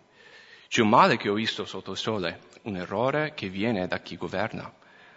C'è 0.68 0.82
un 0.82 0.88
male 0.88 1.16
che 1.16 1.28
ho 1.28 1.34
visto 1.34 1.64
sotto 1.64 1.92
il 1.92 1.96
sole, 1.96 2.40
un 2.62 2.76
errore 2.76 3.34
che 3.34 3.48
viene 3.48 3.86
da 3.86 4.00
chi 4.00 4.16
governa. 4.16 4.72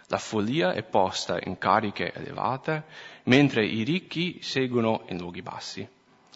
La 0.06 0.18
follia 0.18 0.72
è 0.72 0.82
posta 0.82 1.38
in 1.42 1.58
cariche 1.58 2.12
elevate, 2.12 2.84
mentre 3.24 3.64
i 3.64 3.82
ricchi 3.82 4.40
seguono 4.42 5.04
in 5.08 5.18
luoghi 5.18 5.42
bassi. 5.42 5.86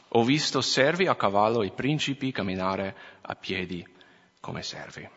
Ho 0.08 0.22
visto 0.24 0.60
servi 0.60 1.06
a 1.06 1.16
cavallo 1.16 1.62
e 1.62 1.70
principi 1.70 2.30
camminare 2.30 2.94
a 3.22 3.34
piedi 3.34 3.86
come 4.40 4.62
servi. 4.62 5.08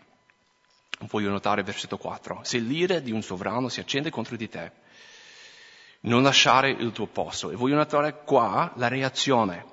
Voglio 1.01 1.29
notare 1.29 1.62
versetto 1.62 1.98
4. 1.98 2.41
Se 2.44 2.58
l'ira 2.58 3.00
di 3.00 3.12
un 3.12 3.22
sovrano 3.22 3.70
si 3.70 3.79
accende 3.79 4.10
contro 4.10 4.36
di 4.36 4.50
te, 4.50 4.72
non 6.01 6.24
lasciare 6.24 6.70
il 6.70 6.92
tuo 6.92 7.08
posto. 7.08 7.50
E 7.51 7.56
voglio 7.56 7.75
notare 7.75 8.24
qua 8.24 8.72
la 8.75 8.88
reazione, 8.88 9.66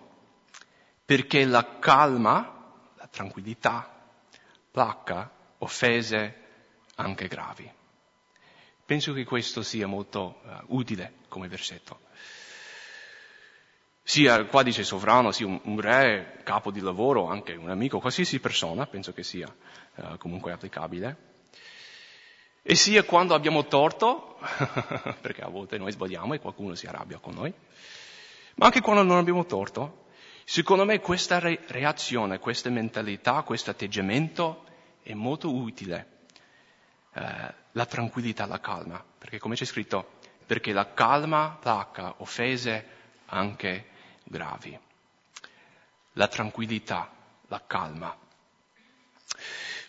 perché 1.05 1.45
la 1.45 1.79
calma, 1.79 2.73
la 2.97 3.07
tranquillità, 3.09 3.91
placca 4.71 5.31
offese 5.59 6.43
anche 6.97 7.29
gravi. 7.29 7.71
Penso 8.85 9.13
che 9.13 9.25
questo 9.25 9.63
sia 9.63 9.87
molto 9.87 10.41
uh, 10.43 10.77
utile 10.77 11.15
come 11.29 11.49
versetto. 11.49 12.01
Sia, 14.03 14.45
qua 14.45 14.63
dice 14.63 14.85
sovrano, 14.85 15.33
sia 15.33 15.47
un, 15.47 15.59
un, 15.65 15.81
re, 15.81 16.41
capo 16.45 16.71
di 16.71 16.81
lavoro, 16.81 17.27
anche 17.27 17.55
un 17.55 17.71
amico, 17.71 18.01
qualsiasi 18.01 18.41
persona, 18.41 18.87
penso 18.87 19.15
che 19.15 19.23
sia 19.23 19.49
uh, 19.95 20.19
comunque 20.19 20.53
applicabile. 20.53 21.33
E 22.67 22.75
sia 22.77 23.03
quando 23.03 23.35
abbiamo 23.35 23.67
torto, 23.67 24.39
perché 25.21 25.43
a 25.43 25.49
volte 25.49 25.77
noi 25.77 25.93
sbagliamo 25.93 26.33
e 26.33 26.41
qualcuno 26.41 26.75
si 26.75 26.87
arrabbia 26.87 27.19
con 27.19 27.35
noi, 27.35 27.53
ma 28.55 28.65
anche 28.65 28.81
quando 28.81 29.03
non 29.03 29.19
abbiamo 29.19 29.45
torto, 29.45 30.07
secondo 30.45 30.87
me 30.87 30.99
questa 31.01 31.39
re- 31.39 31.61
reazione, 31.67 32.39
questa 32.39 32.71
mentalità, 32.71 33.43
questo 33.43 33.69
atteggiamento 33.69 34.65
è 35.03 35.13
molto 35.13 35.55
utile. 35.55 36.23
Eh, 37.13 37.55
la 37.73 37.85
tranquillità, 37.85 38.47
la 38.47 38.61
calma, 38.61 39.05
perché 39.19 39.39
come 39.39 39.57
c'è 39.57 39.67
scritto, 39.67 40.13
perché 40.47 40.73
la 40.73 40.95
calma 40.95 41.59
placa 41.61 42.15
offese 42.19 42.89
anche 43.27 43.89
gravi. 44.25 44.79
La 46.13 46.29
tranquillità, 46.29 47.13
la 47.49 47.63
calma. 47.67 48.17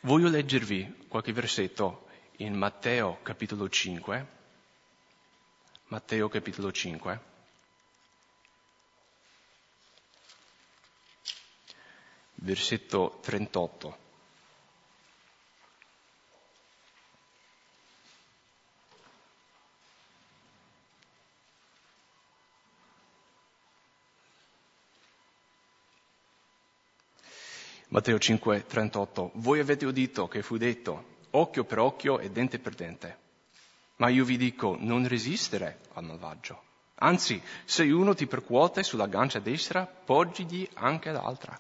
Voglio 0.02 0.28
leggervi 0.28 1.06
qualche 1.08 1.32
versetto 1.32 2.05
in 2.38 2.54
Matteo 2.56 3.20
capitolo 3.22 3.70
5, 3.70 4.28
Matteo 5.88 6.28
capitolo 6.28 6.72
5, 6.72 7.20
versetto 12.36 13.20
38. 13.22 14.04
Matteo 27.90 28.20
5, 28.20 28.66
38. 28.66 29.32
Voi 29.36 29.60
avete 29.62 29.86
udito 29.86 30.28
che 30.28 30.42
fu 30.42 30.58
detto 30.58 31.15
occhio 31.36 31.64
per 31.64 31.80
occhio 31.80 32.20
e 32.20 32.30
dente 32.30 32.60
per 32.60 32.74
dente. 32.74 33.18
Ma 33.98 34.10
io 34.10 34.26
vi 34.26 34.38
dico, 34.38 34.76
non 34.80 35.08
resistere 35.08 35.80
al 35.94 36.04
malvagio. 36.04 36.62
Anzi, 36.96 37.42
se 37.66 37.84
uno 37.84 38.14
ti 38.14 38.26
percuote 38.26 38.84
sulla 38.84 39.08
gancia 39.08 39.40
destra, 39.40 39.86
poggigli 39.86 40.68
anche 40.76 41.12
l'altra. 41.12 41.58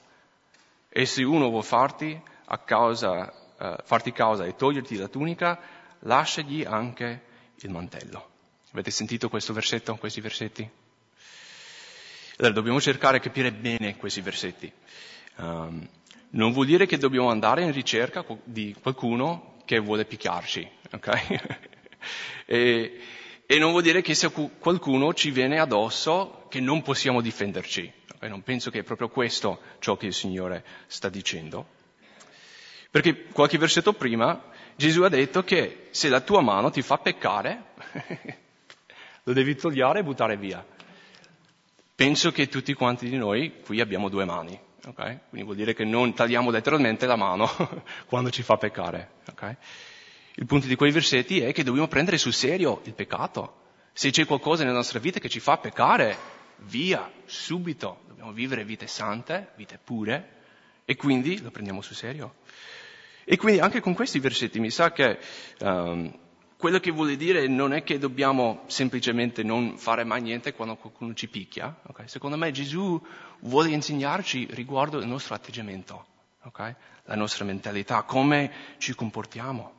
E 0.90 1.06
se 1.06 1.24
uno 1.24 1.50
vuol 1.50 1.64
farti, 1.64 2.20
causa, 2.64 3.34
uh, 3.58 3.76
farti 3.84 4.12
causa 4.12 4.46
e 4.46 4.56
toglierti 4.56 4.96
la 4.96 5.08
tunica, 5.08 5.60
lasciagli 6.00 6.64
anche 6.64 7.24
il 7.56 7.70
mantello. 7.70 8.30
Avete 8.72 8.92
sentito 8.92 9.30
questo 9.30 9.54
versetto, 9.54 9.96
questi 9.96 10.22
versetti? 10.22 10.70
Allora 12.38 12.54
dobbiamo 12.54 12.82
cercare 12.82 13.18
di 13.18 13.24
capire 13.24 13.52
bene 13.52 13.96
questi 13.96 14.22
versetti. 14.22 14.72
Um, 15.38 15.88
non 16.32 16.52
vuol 16.52 16.66
dire 16.66 16.86
che 16.86 16.98
dobbiamo 16.98 17.30
andare 17.30 17.64
in 17.64 17.72
ricerca 17.72 18.26
di 18.44 18.76
qualcuno 18.82 19.55
che 19.66 19.80
vuole 19.80 20.06
picchiarci, 20.06 20.68
ok? 20.92 21.58
e, 22.46 23.00
e, 23.46 23.58
non 23.60 23.72
vuol 23.72 23.84
dire 23.84 24.02
che 24.02 24.14
se 24.14 24.32
qualcuno 24.32 25.14
ci 25.14 25.32
viene 25.32 25.60
addosso 25.60 26.46
che 26.50 26.60
non 26.60 26.82
possiamo 26.82 27.22
difenderci. 27.22 27.92
Okay? 28.16 28.30
Non 28.30 28.44
penso 28.44 28.70
che 28.70 28.80
è 28.80 28.84
proprio 28.84 29.10
questo 29.10 29.60
ciò 29.80 29.98
che 29.98 30.06
il 30.06 30.14
Signore 30.14 30.64
sta 30.88 31.10
dicendo. 31.10 31.74
Perché 32.90 33.26
qualche 33.26 33.58
versetto 33.58 33.94
prima 33.94 34.42
Gesù 34.76 35.02
ha 35.04 35.10
detto 35.10 35.44
che 35.44 35.88
se 35.92 36.10
la 36.10 36.22
tua 36.22 36.42
mano 36.42 36.70
ti 36.70 36.82
fa 36.82 36.98
peccare, 36.98 37.64
lo 39.24 39.34
devi 39.34 39.56
togliere 39.56 40.00
e 40.00 40.04
buttare 40.04 40.38
via. 40.38 40.66
Penso 41.96 42.32
che 42.32 42.48
tutti 42.48 42.74
quanti 42.74 43.10
di 43.10 43.18
noi 43.18 43.62
qui 43.62 43.80
abbiamo 43.80 44.10
due 44.10 44.26
mani, 44.26 44.60
okay? 44.86 45.20
Quindi 45.30 45.46
vuol 45.46 45.56
dire 45.56 45.74
che 45.74 45.84
non 45.84 46.14
tagliamo 46.14 46.50
letteralmente 46.50 47.06
la 47.06 47.16
mano 47.16 47.50
quando 48.08 48.30
ci 48.30 48.44
fa 48.44 48.58
peccare, 48.58 49.12
okay? 49.30 49.56
Il 50.36 50.46
punto 50.46 50.68
di 50.68 50.76
quei 50.76 50.92
versetti 50.92 51.40
è 51.42 51.54
che 51.54 51.64
dobbiamo 51.64 51.88
prendere 51.88 52.18
sul 52.18 52.34
serio 52.34 52.82
il 52.84 52.94
peccato. 52.94 53.64
Se 53.94 54.12
c'è 54.12 54.26
qualcosa 54.26 54.64
nella 54.64 54.76
nostra 54.76 55.00
vita 55.00 55.20
che 55.20 55.30
ci 55.30 55.40
fa 55.40 55.58
peccare, 55.58 56.18
via, 56.58 57.10
subito. 57.24 58.02
Dobbiamo 58.08 58.34
vivere 58.34 58.66
vite 58.66 58.88
sante, 58.88 59.52
vite 59.56 59.80
pure, 59.82 60.34
e 60.84 60.96
quindi 60.96 61.42
lo 61.42 61.52
prendiamo 61.52 61.82
sul 61.82 61.96
serio. 61.96 62.36
E 63.24 63.38
quindi 63.38 63.60
anche 63.60 63.80
con 63.80 63.94
questi 63.94 64.20
versetti 64.20 64.60
mi 64.60 64.70
sa 64.70 64.92
che 64.92 65.18
um, 65.60 66.14
quello 66.66 66.80
che 66.80 66.90
vuole 66.90 67.16
dire 67.16 67.46
non 67.48 67.74
è 67.74 67.84
che 67.84 68.00
dobbiamo 68.00 68.64
semplicemente 68.66 69.44
non 69.44 69.78
fare 69.78 70.04
mai 70.04 70.24
niente 70.24 70.56
quando 70.56 70.76
qualcuno 70.76 71.14
ci 71.14 71.28
picchia. 71.28 71.80
Okay? 71.90 72.08
Secondo 72.08 72.38
me 72.38 72.50
Gesù 72.50 73.00
vuole 73.42 73.70
insegnarci 73.70 74.48
riguardo 74.50 74.98
il 74.98 75.06
nostro 75.06 75.36
atteggiamento, 75.36 76.06
okay? 76.42 76.74
la 77.04 77.14
nostra 77.14 77.46
mentalità, 77.46 78.02
come 78.02 78.52
ci 78.80 78.96
comportiamo. 78.96 79.74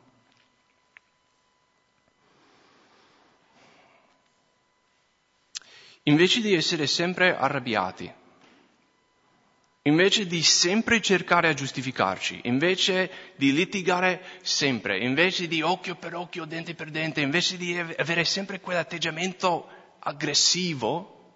Invece 6.05 6.41
di 6.41 6.55
essere 6.55 6.87
sempre 6.87 7.37
arrabbiati, 7.37 8.13
invece 9.87 10.27
di 10.27 10.43
sempre 10.43 11.01
cercare 11.01 11.49
a 11.49 11.55
giustificarci, 11.55 12.41
invece 12.45 13.11
di 13.37 13.53
litigare 13.53 14.21
sempre, 14.43 14.99
invece 14.99 15.47
di 15.47 15.63
occhio 15.63 15.95
per 15.95 16.15
occhio, 16.15 16.45
dente 16.45 16.75
per 16.75 16.91
dente, 16.91 17.21
invece 17.21 17.57
di 17.57 17.79
avere 17.79 18.25
sempre 18.25 18.61
quell'atteggiamento 18.61 19.69
aggressivo, 20.01 21.35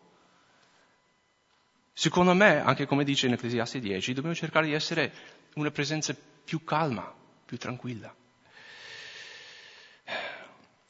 secondo 1.93 2.35
me, 2.35 2.61
anche 2.61 2.87
come 2.87 3.05
dice 3.05 3.27
in 3.27 3.35
Ecclesiastes 3.35 3.81
10, 3.81 4.15
dobbiamo 4.15 4.35
cercare 4.35 4.67
di 4.67 4.73
essere 4.73 5.13
una 5.55 5.71
presenza 5.71 6.15
più 6.45 6.65
calma, 6.65 7.13
più 7.47 7.57
tranquilla. 7.57 8.13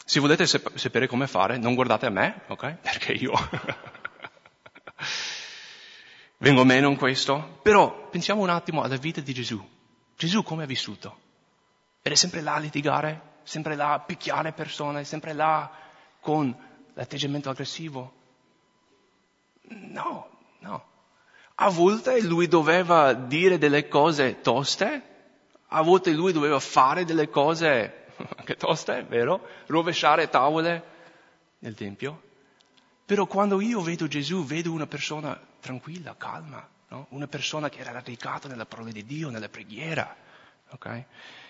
Se 0.03 0.19
volete 0.19 0.47
sapere 0.47 1.07
come 1.07 1.27
fare, 1.27 1.57
non 1.59 1.75
guardate 1.75 2.07
a 2.07 2.11
me, 2.11 2.41
ok? 2.49 2.75
Perché 2.81 3.13
io 3.13 3.33
vengo 6.41 6.65
meno 6.65 6.89
in 6.89 6.97
questo, 6.97 7.59
però 7.63 8.09
pensiamo 8.09 8.43
un 8.43 8.51
attimo 8.51 8.83
alla 8.83 8.97
vita 8.97 9.21
di 9.21 9.33
Gesù. 9.33 9.63
Gesù 10.17 10.43
come 10.43 10.65
ha 10.65 10.67
vissuto? 10.67 11.19
Era 12.03 12.15
sempre 12.15 12.41
là 12.41 12.55
a 12.55 12.59
litigare, 12.59 13.39
sempre 13.43 13.75
là 13.75 13.93
a 13.93 14.01
picchiare 14.01 14.53
persone, 14.53 15.05
sempre 15.05 15.33
là 15.33 15.71
con 16.21 16.55
l'atteggiamento 16.95 17.51
aggressivo? 17.51 18.13
No, 19.69 20.29
no. 20.61 20.85
A 21.57 21.69
volte 21.69 22.21
lui 22.23 22.49
doveva 22.49 23.13
dire 23.13 23.59
delle 23.59 23.87
cose 23.89 24.41
toste, 24.41 25.03
a 25.69 25.83
volte 25.83 26.11
lui 26.13 26.33
doveva 26.33 26.59
fare 26.59 27.05
delle 27.05 27.29
cose 27.29 28.07
anche 28.37 28.57
toste, 28.57 29.05
vero? 29.07 29.47
Rovesciare 29.67 30.29
tavole 30.31 30.85
nel 31.59 31.75
Tempio. 31.75 32.29
Però 33.11 33.27
quando 33.27 33.61
io 33.61 33.81
vedo 33.81 34.07
Gesù, 34.07 34.45
vedo 34.45 34.71
una 34.71 34.87
persona 34.87 35.37
tranquilla, 35.59 36.15
calma, 36.17 36.65
no? 36.91 37.09
una 37.09 37.27
persona 37.27 37.69
che 37.69 37.81
era 37.81 37.91
radicata 37.91 38.47
nella 38.47 38.67
parola 38.67 38.93
di 38.93 39.05
Dio, 39.05 39.31
nella 39.31 39.49
preghiera, 39.49 40.17
okay? 40.69 41.07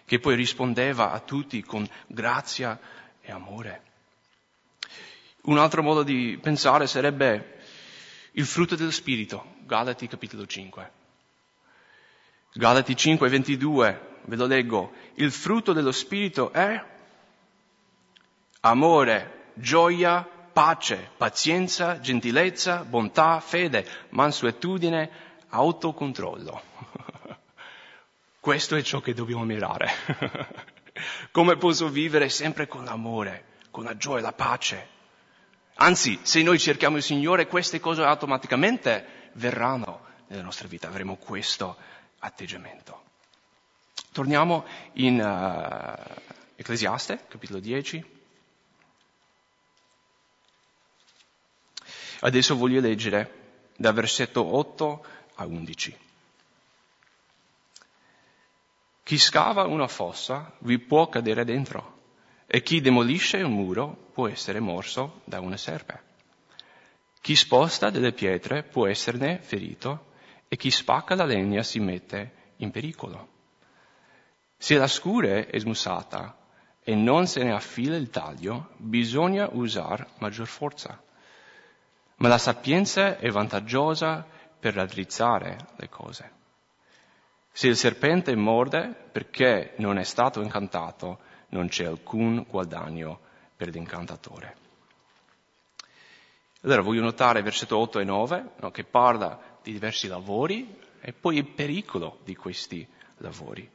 che 0.07 0.19
poi 0.21 0.37
rispondeva 0.37 1.13
a 1.13 1.21
tutti 1.21 1.63
con 1.63 1.87
grazia 2.07 2.81
e 3.21 3.31
amore. 3.31 3.83
Un 5.43 5.59
altro 5.59 5.83
modo 5.83 6.03
di 6.03 6.39
pensare 6.41 6.87
sarebbe 6.87 7.59
il 8.33 8.47
frutto 8.47 8.75
dello 8.75 8.91
Spirito, 8.91 9.57
Galati 9.67 10.07
capitolo 10.09 10.47
5. 10.47 10.91
Galati 12.55 12.97
5, 12.97 13.29
22, 13.29 14.19
ve 14.23 14.37
lo 14.37 14.47
leggo, 14.47 14.95
il 15.17 15.31
frutto 15.31 15.75
dello 15.75 15.93
Spirito 15.93 16.53
è 16.53 16.83
amore, 18.61 19.51
gioia, 19.57 20.39
pace, 20.53 21.11
pazienza, 21.17 22.01
gentilezza, 22.01 22.85
bontà, 22.85 23.41
fede, 23.41 23.87
mansuetudine, 24.11 25.11
autocontrollo. 25.49 26.63
Questo 28.41 28.77
è 28.77 28.83
ciò 28.83 29.01
che 29.01 29.15
dobbiamo 29.15 29.45
mirare. 29.45 29.91
Come 31.31 31.57
posso 31.57 31.89
vivere 31.89 32.29
sempre 32.29 32.67
con 32.67 32.85
l'amore, 32.85 33.45
con 33.71 33.85
la 33.85 33.97
gioia, 33.97 34.23
la 34.23 34.33
pace? 34.33 34.89
Anzi, 35.75 36.19
se 36.23 36.43
noi 36.43 36.59
cerchiamo 36.59 36.97
il 36.97 37.03
Signore, 37.03 37.47
queste 37.47 37.81
cose 37.81 38.03
automaticamente 38.03 39.31
verranno 39.35 40.09
nella 40.27 40.43
nostra 40.43 40.69
vita, 40.69 40.89
avremo 40.89 41.17
questo 41.17 41.77
atteggiamento. 42.19 43.03
Torniamo 44.13 44.65
in 44.95 45.21
uh, 45.21 46.29
Ecclesiaste, 46.57 47.25
capitolo 47.29 47.61
10. 47.61 48.20
Adesso 52.23 52.55
voglio 52.57 52.81
leggere 52.81 53.39
dal 53.77 53.95
versetto 53.95 54.45
8 54.45 55.05
a 55.37 55.47
11. 55.47 55.97
Chi 59.03 59.19
scava 59.19 59.65
una 59.65 59.89
fossa 59.89 60.53
vi 60.59 60.79
può 60.79 61.09
cadere 61.09 61.45
dentro 61.45 61.99
e 62.47 62.63
chi 62.63 62.83
demolisce 62.83 63.41
un 63.41 63.53
muro 63.53 64.11
può 64.13 64.29
essere 64.29 64.61
morso 64.61 65.23
da 65.25 65.41
una 65.41 65.57
serpe. 65.57 66.09
Chi 67.23 67.35
sposta 67.35 67.89
delle 67.89 68.13
pietre 68.13 68.65
può 68.65 68.87
esserne 68.87 69.39
ferito 69.39 70.13
e 70.47 70.57
chi 70.57 70.71
spacca 70.71 71.15
la 71.15 71.25
legna 71.25 71.63
si 71.63 71.81
mette 71.81 72.53
in 72.57 72.71
pericolo. 72.71 73.29
Se 74.59 74.77
la 74.77 74.89
scure 74.89 75.47
è 75.47 75.59
smussata 75.59 76.37
e 76.83 76.95
non 76.95 77.27
se 77.27 77.43
ne 77.43 77.53
affila 77.53 77.97
il 77.97 78.11
taglio, 78.11 78.73
bisogna 78.77 79.49
usare 79.51 80.07
maggior 80.19 80.47
forza 80.47 81.03
ma 82.21 82.29
la 82.29 82.39
sapienza 82.39 83.17
è 83.19 83.31
vantaggiosa 83.31 84.27
per 84.59 84.75
raddrizzare 84.75 85.57
le 85.77 85.89
cose. 85.89 86.33
Se 87.51 87.67
il 87.67 87.77
serpente 87.77 88.35
morde 88.37 88.95
perché 89.11 89.73
non 89.79 89.99
è 89.99 90.05
stato 90.05 90.43
incantato, 90.43 91.19
non 91.49 91.69
c'è 91.69 91.87
alcun 91.87 92.45
guadagno 92.47 93.21
per 93.57 93.69
l'incantatore. 93.69 94.57
Allora 96.63 96.83
voglio 96.83 97.01
notare 97.01 97.41
versetto 97.41 97.79
8 97.79 98.01
e 98.01 98.05
9 98.05 98.51
no, 98.61 98.71
che 98.71 98.85
parla 98.85 99.59
di 99.63 99.73
diversi 99.73 100.07
lavori 100.07 100.79
e 101.01 101.15
poi 101.15 101.39
il 101.39 101.47
pericolo 101.47 102.19
di 102.23 102.37
questi 102.37 102.87
lavori. 103.19 103.69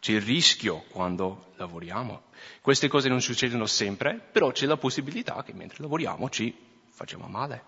C'è 0.00 0.12
il 0.12 0.22
rischio 0.22 0.84
quando 0.88 1.52
lavoriamo. 1.56 2.22
Queste 2.62 2.88
cose 2.88 3.10
non 3.10 3.20
succedono 3.20 3.66
sempre, 3.66 4.14
però 4.14 4.50
c'è 4.52 4.64
la 4.64 4.78
possibilità 4.78 5.42
che 5.42 5.52
mentre 5.52 5.82
lavoriamo 5.82 6.30
ci 6.30 6.70
facciamo 6.92 7.26
male. 7.26 7.64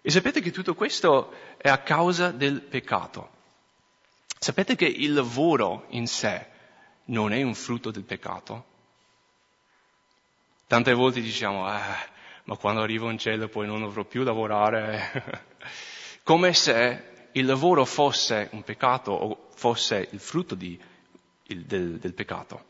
E 0.00 0.10
sapete 0.10 0.40
che 0.40 0.52
tutto 0.52 0.74
questo 0.74 1.32
è 1.56 1.68
a 1.68 1.78
causa 1.78 2.30
del 2.30 2.62
peccato. 2.62 3.30
Sapete 4.38 4.76
che 4.76 4.86
il 4.86 5.12
lavoro 5.12 5.86
in 5.88 6.06
sé 6.06 6.46
non 7.06 7.32
è 7.32 7.42
un 7.42 7.54
frutto 7.54 7.90
del 7.90 8.04
peccato? 8.04 8.74
Tante 10.66 10.92
volte 10.92 11.20
diciamo, 11.20 11.68
eh, 11.68 11.80
ma 12.44 12.56
quando 12.56 12.82
arrivo 12.82 13.10
in 13.10 13.18
cielo 13.18 13.48
poi 13.48 13.66
non 13.66 13.80
dovrò 13.80 14.04
più 14.04 14.22
lavorare. 14.22 15.42
Come 16.22 16.52
se 16.52 17.28
il 17.32 17.44
lavoro 17.44 17.84
fosse 17.84 18.48
un 18.52 18.62
peccato 18.62 19.10
o 19.10 19.48
fosse 19.54 20.08
il 20.10 20.20
frutto 20.20 20.54
di, 20.54 20.80
il, 21.44 21.64
del, 21.64 21.98
del 21.98 22.14
peccato. 22.14 22.64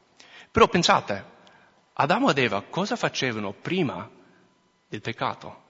Però 0.51 0.69
pensate, 0.69 1.25
Adamo 1.95 2.31
ed 2.31 2.39
Eva 2.39 2.63
cosa 2.63 2.97
facevano 2.97 3.53
prima 3.53 4.09
del 4.89 5.01
peccato. 5.01 5.65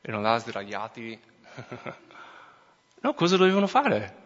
Erano 0.00 0.22
là 0.22 0.38
sdraiati. 0.38 1.18
no, 3.00 3.14
cosa 3.14 3.36
dovevano 3.36 3.66
fare? 3.66 4.22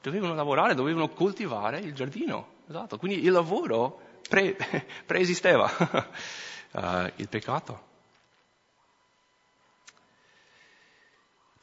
Dovevano 0.00 0.34
lavorare, 0.34 0.74
dovevano 0.74 1.08
coltivare 1.08 1.78
il 1.78 1.94
giardino. 1.94 2.52
Esatto, 2.68 2.96
quindi 2.96 3.22
il 3.22 3.30
lavoro 3.30 4.00
pre- 4.28 4.56
preesisteva 5.04 5.70
uh, 6.72 7.10
il 7.16 7.28
peccato. 7.28 7.92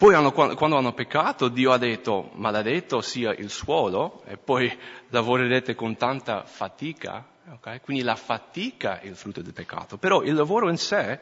Poi 0.01 0.15
hanno, 0.15 0.31
quando 0.31 0.77
hanno 0.77 0.93
peccato, 0.93 1.47
Dio 1.47 1.71
ha 1.71 1.77
detto, 1.77 2.31
maledetto 2.33 3.01
sia 3.01 3.33
il 3.33 3.51
suolo, 3.51 4.23
e 4.25 4.35
poi 4.35 4.75
lavorerete 5.09 5.75
con 5.75 5.95
tanta 5.95 6.43
fatica. 6.43 7.23
Okay? 7.51 7.81
Quindi 7.81 8.03
la 8.03 8.15
fatica 8.15 8.99
è 8.99 9.07
il 9.07 9.15
frutto 9.15 9.41
del 9.41 9.53
peccato. 9.53 9.97
Però 9.97 10.21
il 10.21 10.33
lavoro 10.33 10.69
in 10.69 10.77
sé 10.77 11.19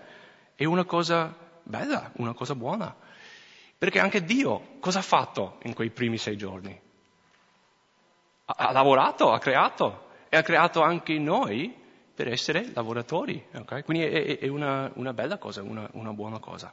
è 0.56 0.66
una 0.66 0.86
cosa 0.86 1.36
bella, 1.64 2.12
una 2.18 2.34
cosa 2.34 2.56
buona. 2.56 2.96
Perché 3.78 4.00
anche 4.00 4.24
Dio 4.24 4.78
cosa 4.80 5.00
ha 5.00 5.04
fatto 5.04 5.58
in 5.64 5.74
quei 5.74 5.90
primi 5.90 6.18
sei 6.18 6.38
giorni? 6.38 6.80
Ha, 8.46 8.54
ha 8.54 8.72
lavorato, 8.72 9.32
ha 9.32 9.40
creato 9.40 10.08
e 10.30 10.38
ha 10.38 10.44
creato 10.44 10.82
anche 10.82 11.18
noi 11.18 11.76
per 12.14 12.28
essere 12.28 12.72
lavoratori. 12.74 13.44
Okay? 13.52 13.84
Quindi 13.84 14.06
è, 14.06 14.40
è 14.40 14.48
una, 14.48 14.92
una, 14.96 15.14
bella 15.14 15.38
cosa, 15.38 15.64
una, 15.64 15.90
una 15.94 16.14
buona 16.14 16.40
cosa. 16.40 16.72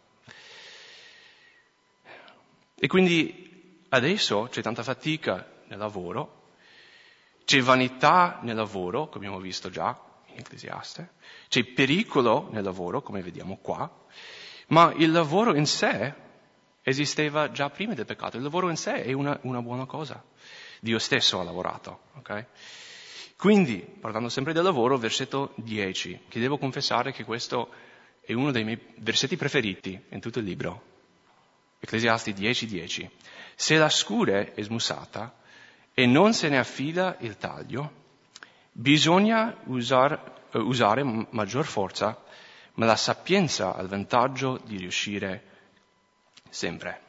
E 2.79 2.87
quindi 2.89 3.85
adesso 3.89 4.49
c'è 4.51 4.61
tanta 4.61 4.83
fatica 4.83 5.49
nel 5.69 5.79
lavoro, 5.79 6.36
c'è 7.47 7.63
vanità 7.63 8.41
nel 8.43 8.57
lavoro, 8.57 9.07
come 9.07 9.27
abbiamo 9.27 9.39
visto 9.39 9.71
già 9.71 9.97
in 10.27 10.39
Ecclesiaste, 10.39 11.13
c'è 11.49 11.63
pericolo 11.65 12.49
nel 12.51 12.65
lavoro, 12.65 13.03
come 13.03 13.23
vediamo 13.23 13.57
qua, 13.63 13.89
ma 14.69 14.93
il 14.97 15.13
lavoro 15.13 15.55
in 15.55 15.65
sé 15.65 16.13
esisteva 16.83 17.53
già 17.53 17.71
prima 17.71 17.95
del 17.95 18.05
peccato, 18.05 18.37
il 18.37 18.43
lavoro 18.43 18.69
in 18.69 18.77
sé 18.77 19.05
è 19.05 19.13
una, 19.13 19.39
una 19.43 19.63
buona 19.63 19.87
cosa. 19.87 20.23
Dio 20.81 20.99
stesso 20.99 21.39
ha 21.39 21.45
lavorato, 21.45 22.01
ok? 22.17 22.45
Quindi, 23.39 23.79
parlando 23.79 24.29
sempre 24.29 24.53
del 24.53 24.65
lavoro, 24.65 24.99
versetto 24.99 25.53
10, 25.55 26.23
che 26.29 26.41
devo 26.41 26.59
confessare 26.59 27.13
che 27.13 27.23
questo 27.23 27.71
è 28.23 28.33
uno 28.33 28.51
dei 28.51 28.65
miei 28.65 28.81
versetti 28.97 29.37
preferiti 29.37 30.03
in 30.09 30.21
tutto 30.21 30.41
il 30.41 30.45
libro. 30.45 30.83
Ecclesiasti 31.79 32.33
10:10. 32.33 33.09
Se 33.55 33.77
la 33.77 33.89
scure 33.89 34.53
è 34.53 34.63
smussata 34.63 35.45
e 35.99 36.05
non 36.05 36.35
se 36.35 36.51
ne 36.51 36.59
affida 36.59 37.17
il 37.21 37.39
taglio, 37.39 37.91
bisogna 38.71 39.57
usar, 39.65 40.45
uh, 40.53 40.59
usare 40.59 41.03
maggior 41.31 41.65
forza, 41.65 42.23
ma 42.75 42.85
la 42.85 42.97
sapienza 42.97 43.75
ha 43.75 43.81
il 43.81 43.89
vantaggio 43.89 44.61
di 44.63 44.77
riuscire 44.77 45.43
sempre. 46.51 47.01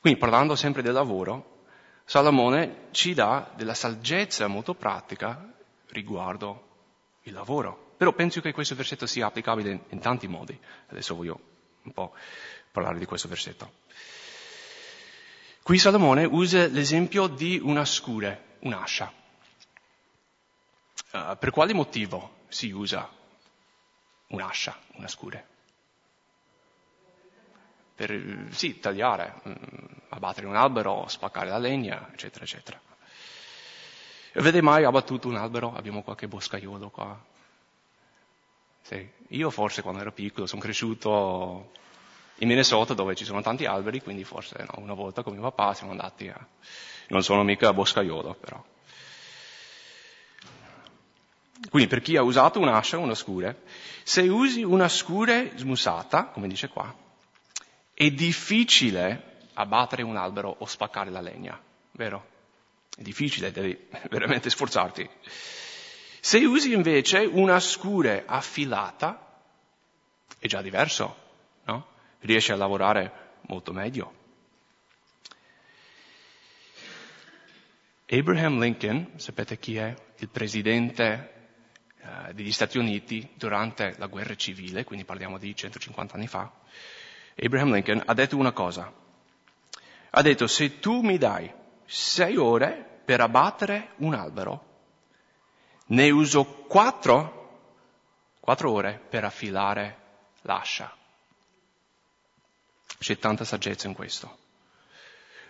Quindi 0.00 0.18
parlando 0.18 0.56
sempre 0.56 0.82
del 0.82 0.92
lavoro, 0.92 1.66
Salomone 2.04 2.88
ci 2.90 3.14
dà 3.14 3.52
della 3.54 3.74
saggezza 3.74 4.48
molto 4.48 4.74
pratica 4.74 5.48
riguardo 5.90 6.66
il 7.22 7.32
lavoro. 7.32 7.94
Però 7.96 8.12
penso 8.12 8.40
che 8.40 8.50
questo 8.50 8.74
versetto 8.74 9.06
sia 9.06 9.26
applicabile 9.26 9.70
in, 9.70 9.80
in 9.90 10.00
tanti 10.00 10.26
modi. 10.26 10.58
Adesso 10.88 11.14
voglio 11.14 11.38
un 11.82 11.92
po' 11.92 12.12
parlare 12.72 12.98
di 12.98 13.06
questo 13.06 13.28
versetto. 13.28 13.74
Qui 15.62 15.78
Salomone 15.78 16.24
usa 16.24 16.66
l'esempio 16.66 17.28
di 17.28 17.60
una 17.62 17.84
scure, 17.84 18.56
un'ascia. 18.60 19.12
Uh, 21.12 21.38
per 21.38 21.50
quale 21.50 21.72
motivo 21.72 22.40
si 22.48 22.72
usa 22.72 23.08
un'ascia, 24.28 24.76
una 24.94 25.06
scure? 25.06 25.46
Per, 27.94 28.48
sì, 28.50 28.80
tagliare, 28.80 29.40
mm, 29.48 29.54
abbattere 30.08 30.48
un 30.48 30.56
albero, 30.56 31.06
spaccare 31.06 31.50
la 31.50 31.58
legna, 31.58 32.10
eccetera, 32.12 32.44
eccetera. 32.44 32.80
Avete 34.34 34.62
mai 34.62 34.82
abbattuto 34.82 35.28
un 35.28 35.36
albero? 35.36 35.76
Abbiamo 35.76 36.02
qualche 36.02 36.26
boscaiolo 36.26 36.90
qua? 36.90 37.24
Sì. 38.80 39.08
Io 39.28 39.50
forse 39.50 39.80
quando 39.80 40.00
ero 40.00 40.10
piccolo 40.10 40.46
sono 40.46 40.60
cresciuto 40.60 41.70
in 42.42 42.48
Minnesota 42.48 42.92
dove 42.92 43.14
ci 43.14 43.24
sono 43.24 43.40
tanti 43.40 43.66
alberi, 43.66 44.02
quindi 44.02 44.24
forse 44.24 44.56
no, 44.58 44.82
una 44.82 44.94
volta 44.94 45.22
con 45.22 45.32
mio 45.32 45.42
papà 45.42 45.74
siamo 45.74 45.92
andati 45.92 46.28
a... 46.28 46.46
non 47.08 47.22
sono 47.22 47.44
mica 47.44 47.68
a 47.68 47.72
boscaiolo 47.72 48.34
però. 48.34 48.62
Quindi 51.70 51.88
per 51.88 52.00
chi 52.00 52.16
ha 52.16 52.22
usato 52.22 52.58
un'ascia 52.58 52.98
una 52.98 53.14
scure, 53.14 53.62
se 54.02 54.22
usi 54.22 54.64
una 54.64 54.88
scure 54.88 55.52
smussata, 55.54 56.26
come 56.26 56.48
dice 56.48 56.68
qua, 56.68 56.92
è 57.94 58.10
difficile 58.10 59.46
abbattere 59.54 60.02
un 60.02 60.16
albero 60.16 60.56
o 60.58 60.66
spaccare 60.66 61.10
la 61.10 61.20
legna, 61.20 61.60
vero? 61.92 62.26
È 62.96 63.02
difficile, 63.02 63.52
devi 63.52 63.78
veramente 64.10 64.50
sforzarti. 64.50 65.08
Se 66.18 66.38
usi 66.44 66.72
invece 66.72 67.18
una 67.18 67.60
scure 67.60 68.24
affilata, 68.26 69.40
è 70.40 70.48
già 70.48 70.60
diverso? 70.60 71.22
Riesce 72.22 72.52
a 72.52 72.56
lavorare 72.56 73.12
molto 73.42 73.72
meglio. 73.72 74.20
Abraham 78.08 78.60
Lincoln, 78.60 79.12
sapete 79.16 79.58
chi 79.58 79.76
è? 79.76 79.94
Il 80.18 80.28
presidente 80.28 81.32
uh, 82.02 82.32
degli 82.32 82.52
Stati 82.52 82.76
Uniti 82.76 83.30
durante 83.36 83.94
la 83.96 84.06
guerra 84.06 84.34
civile, 84.34 84.84
quindi 84.84 85.04
parliamo 85.04 85.38
di 85.38 85.54
150 85.54 86.14
anni 86.14 86.26
fa. 86.26 86.50
Abraham 87.34 87.72
Lincoln 87.72 88.02
ha 88.04 88.12
detto 88.12 88.36
una 88.36 88.52
cosa. 88.52 88.92
Ha 90.10 90.22
detto, 90.22 90.46
se 90.46 90.78
tu 90.78 91.00
mi 91.00 91.16
dai 91.16 91.50
sei 91.86 92.36
ore 92.36 93.00
per 93.04 93.20
abbattere 93.20 93.92
un 93.96 94.14
albero, 94.14 94.70
ne 95.86 96.10
uso 96.10 96.44
quattro, 96.44 97.60
quattro 98.40 98.70
ore 98.72 99.00
per 99.08 99.24
affilare 99.24 99.96
l'ascia. 100.42 100.94
C'è 103.02 103.18
tanta 103.18 103.44
saggezza 103.44 103.88
in 103.88 103.94
questo. 103.94 104.38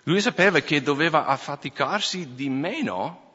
Lui 0.05 0.23
sapeva 0.23 0.61
che 0.61 0.81
doveva 0.81 1.27
affaticarsi 1.27 2.35
di 2.35 2.49
meno 2.49 3.35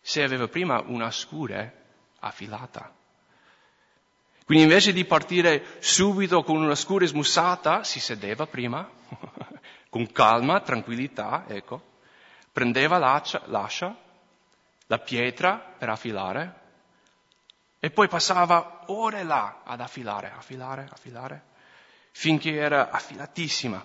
se 0.00 0.22
aveva 0.22 0.48
prima 0.48 0.82
una 0.84 1.12
scure 1.12 1.82
affilata. 2.18 2.92
Quindi 4.44 4.64
invece 4.64 4.92
di 4.92 5.04
partire 5.04 5.76
subito 5.78 6.42
con 6.42 6.56
una 6.56 6.74
scure 6.74 7.06
smussata, 7.06 7.84
si 7.84 8.00
sedeva 8.00 8.46
prima, 8.46 8.90
con 9.88 10.10
calma, 10.10 10.60
tranquillità, 10.60 11.44
ecco, 11.46 11.82
prendeva 12.52 12.98
l'ascia, 12.98 13.42
l'ascia, 13.46 13.96
la 14.86 14.98
pietra 14.98 15.56
per 15.78 15.88
affilare, 15.88 16.60
e 17.78 17.90
poi 17.90 18.08
passava 18.08 18.82
ore 18.86 19.22
là 19.22 19.62
ad 19.64 19.80
affilare, 19.80 20.32
affilare, 20.36 20.88
affilare 20.90 21.52
finché 22.16 22.54
era 22.54 22.90
affilatissima. 22.90 23.84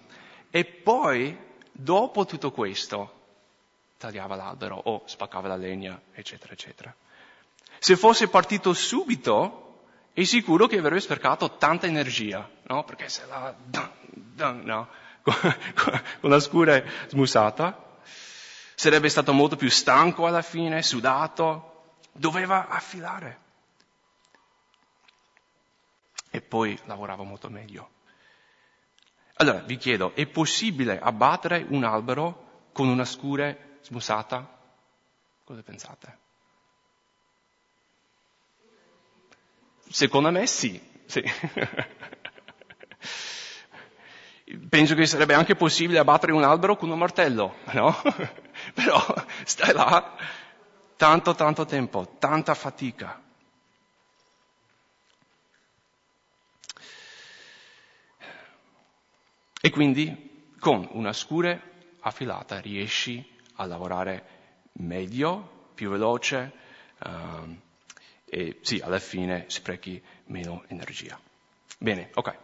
E 0.51 0.63
poi, 0.63 1.35
dopo 1.71 2.25
tutto 2.25 2.51
questo, 2.51 3.17
tagliava 3.97 4.35
l'albero 4.35 4.75
o 4.75 5.01
spaccava 5.05 5.47
la 5.47 5.55
legna, 5.55 5.99
eccetera, 6.13 6.53
eccetera. 6.53 6.95
Se 7.79 7.95
fosse 7.95 8.29
partito 8.29 8.73
subito, 8.73 9.87
è 10.13 10.23
sicuro 10.23 10.67
che 10.67 10.77
avrebbe 10.77 10.99
sprecato 10.99 11.57
tanta 11.57 11.87
energia, 11.87 12.47
no? 12.63 12.83
Perché 12.83 13.09
se 13.09 13.25
la... 13.25 13.55
no? 14.53 14.87
Con 16.21 16.29
la 16.29 16.39
scura 16.39 16.81
smusata, 17.07 17.97
sarebbe 18.75 19.09
stato 19.09 19.33
molto 19.33 19.55
più 19.55 19.69
stanco 19.69 20.27
alla 20.27 20.41
fine, 20.43 20.83
sudato, 20.83 21.97
doveva 22.11 22.67
affilare. 22.67 23.47
E 26.29 26.41
poi 26.41 26.79
lavorava 26.85 27.23
molto 27.23 27.49
meglio. 27.49 27.97
Allora 29.41 29.59
vi 29.59 29.77
chiedo, 29.77 30.13
è 30.15 30.25
possibile 30.25 30.99
abbattere 30.99 31.65
un 31.69 31.85
albero 31.85 32.67
con 32.73 32.89
una 32.89 33.05
scure 33.05 33.77
smussata? 33.83 34.45
Cosa 35.45 35.61
pensate? 35.63 36.17
Secondo 39.89 40.29
me 40.29 40.45
sì, 40.45 40.77
sì. 41.05 41.23
Penso 44.67 44.93
che 44.95 45.05
sarebbe 45.05 45.35
anche 45.35 45.55
possibile 45.55 45.99
abbattere 45.99 46.33
un 46.33 46.43
albero 46.43 46.75
con 46.75 46.89
un 46.89 46.97
martello, 46.97 47.59
no? 47.71 47.95
Però 48.75 49.01
stai 49.45 49.73
là 49.73 50.17
tanto, 50.97 51.33
tanto 51.33 51.63
tempo, 51.63 52.17
tanta 52.19 52.53
fatica. 52.55 53.21
E 59.61 59.69
quindi 59.69 60.53
con 60.59 60.87
una 60.91 61.11
scure 61.11 61.61
affilata 61.99 62.59
riesci 62.59 63.25
a 63.55 63.65
lavorare 63.65 64.37
meglio, 64.73 65.71
più 65.73 65.89
veloce 65.89 66.51
uh, 66.99 67.55
e 68.25 68.59
sì, 68.61 68.79
alla 68.79 68.99
fine 68.99 69.45
sprechi 69.47 70.01
meno 70.25 70.63
energia. 70.67 71.19
Bene, 71.77 72.09
ok. 72.13 72.37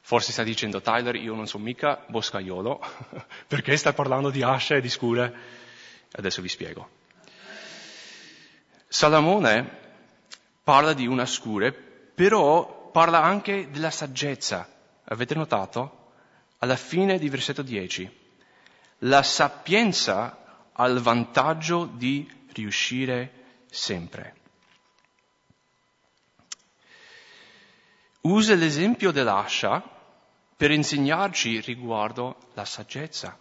Forse 0.00 0.32
sta 0.32 0.42
dicendo 0.42 0.80
Tyler, 0.80 1.16
io 1.16 1.34
non 1.34 1.46
sono 1.46 1.64
mica 1.64 2.04
boscaiolo, 2.06 2.80
perché 3.46 3.76
sta 3.76 3.92
parlando 3.92 4.30
di 4.30 4.42
asce 4.42 4.76
e 4.76 4.80
di 4.80 4.88
scure? 4.88 5.34
Adesso 6.12 6.40
vi 6.40 6.48
spiego. 6.48 6.88
Salomone 8.86 9.86
parla 10.62 10.92
di 10.92 11.06
una 11.06 11.26
scure, 11.26 11.72
però 11.72 12.90
parla 12.90 13.22
anche 13.22 13.70
della 13.70 13.90
saggezza. 13.90 14.68
Avete 15.04 15.34
notato? 15.34 15.97
Alla 16.58 16.76
fine 16.76 17.18
di 17.18 17.28
versetto 17.28 17.62
10. 17.62 18.10
La 19.02 19.22
sapienza 19.22 20.70
ha 20.72 20.86
il 20.86 20.98
vantaggio 21.00 21.84
di 21.84 22.28
riuscire 22.52 23.32
sempre. 23.70 24.34
Usa 28.22 28.54
l'esempio 28.54 29.12
dell'ascia 29.12 29.82
per 30.56 30.72
insegnarci 30.72 31.60
riguardo 31.60 32.36
la 32.54 32.64
saggezza. 32.64 33.38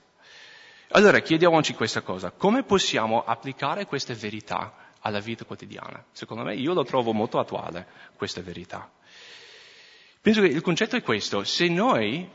Allora 0.89 1.19
chiediamoci 1.19 1.73
questa 1.73 2.01
cosa, 2.01 2.31
come 2.31 2.63
possiamo 2.63 3.23
applicare 3.25 3.85
queste 3.87 4.13
verità 4.13 4.93
alla 4.99 5.19
vita 5.19 5.43
quotidiana? 5.43 6.05
Secondo 6.11 6.43
me 6.43 6.55
io 6.55 6.73
lo 6.73 6.83
trovo 6.83 7.11
molto 7.11 7.39
attuale, 7.39 7.87
questa 8.15 8.41
verità. 8.41 8.89
Penso 10.21 10.41
che 10.41 10.47
il 10.47 10.61
concetto 10.61 10.95
è 10.95 11.01
questo, 11.01 11.43
se 11.43 11.67
noi 11.67 12.29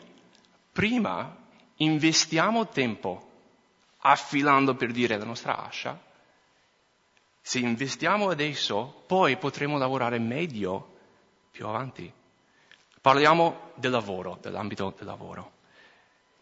prima 0.73 1.37
investiamo 1.77 2.69
tempo 2.69 3.31
affilando 3.99 4.75
per 4.75 4.91
dire 4.91 5.17
la 5.17 5.25
nostra 5.25 5.65
ascia, 5.65 6.01
se 7.41 7.59
investiamo 7.59 8.31
adesso, 8.31 9.03
poi 9.07 9.37
potremo 9.37 9.77
lavorare 9.77 10.19
meglio 10.19 10.97
più 11.51 11.67
avanti. 11.67 12.11
Parliamo 13.01 13.73
del 13.75 13.91
lavoro, 13.91 14.39
dell'ambito 14.41 14.95
del 14.97 15.07
lavoro. 15.07 15.53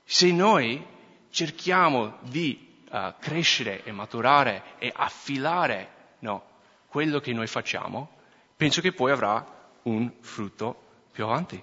Se 0.04 0.30
noi 0.30 0.84
cerchiamo 1.30 2.18
di 2.20 2.84
uh, 2.90 3.14
crescere 3.18 3.82
e 3.82 3.92
maturare 3.92 4.74
e 4.78 4.92
affilare 4.94 6.14
no, 6.18 6.44
quello 6.86 7.18
che 7.20 7.32
noi 7.32 7.46
facciamo, 7.46 8.10
penso 8.56 8.82
che 8.82 8.92
poi 8.92 9.10
avrà 9.10 9.44
un 9.84 10.12
frutto 10.20 10.82
più 11.12 11.24
avanti. 11.24 11.62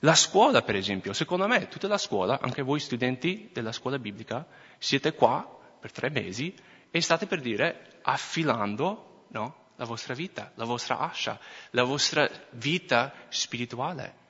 La 0.00 0.14
scuola, 0.14 0.62
per 0.62 0.76
esempio, 0.76 1.12
secondo 1.12 1.46
me, 1.46 1.68
tutta 1.68 1.88
la 1.88 1.98
scuola, 1.98 2.38
anche 2.40 2.62
voi 2.62 2.80
studenti 2.80 3.48
della 3.52 3.72
scuola 3.72 3.98
biblica, 3.98 4.46
siete 4.78 5.14
qua 5.14 5.58
per 5.80 5.90
tre 5.90 6.10
mesi 6.10 6.54
e 6.90 7.00
state 7.00 7.26
per 7.26 7.40
dire 7.40 7.98
affilando 8.02 9.24
no, 9.28 9.70
la 9.76 9.84
vostra 9.84 10.14
vita, 10.14 10.52
la 10.56 10.64
vostra 10.64 10.98
ascia, 10.98 11.38
la 11.70 11.84
vostra 11.84 12.28
vita 12.50 13.12
spirituale. 13.28 14.24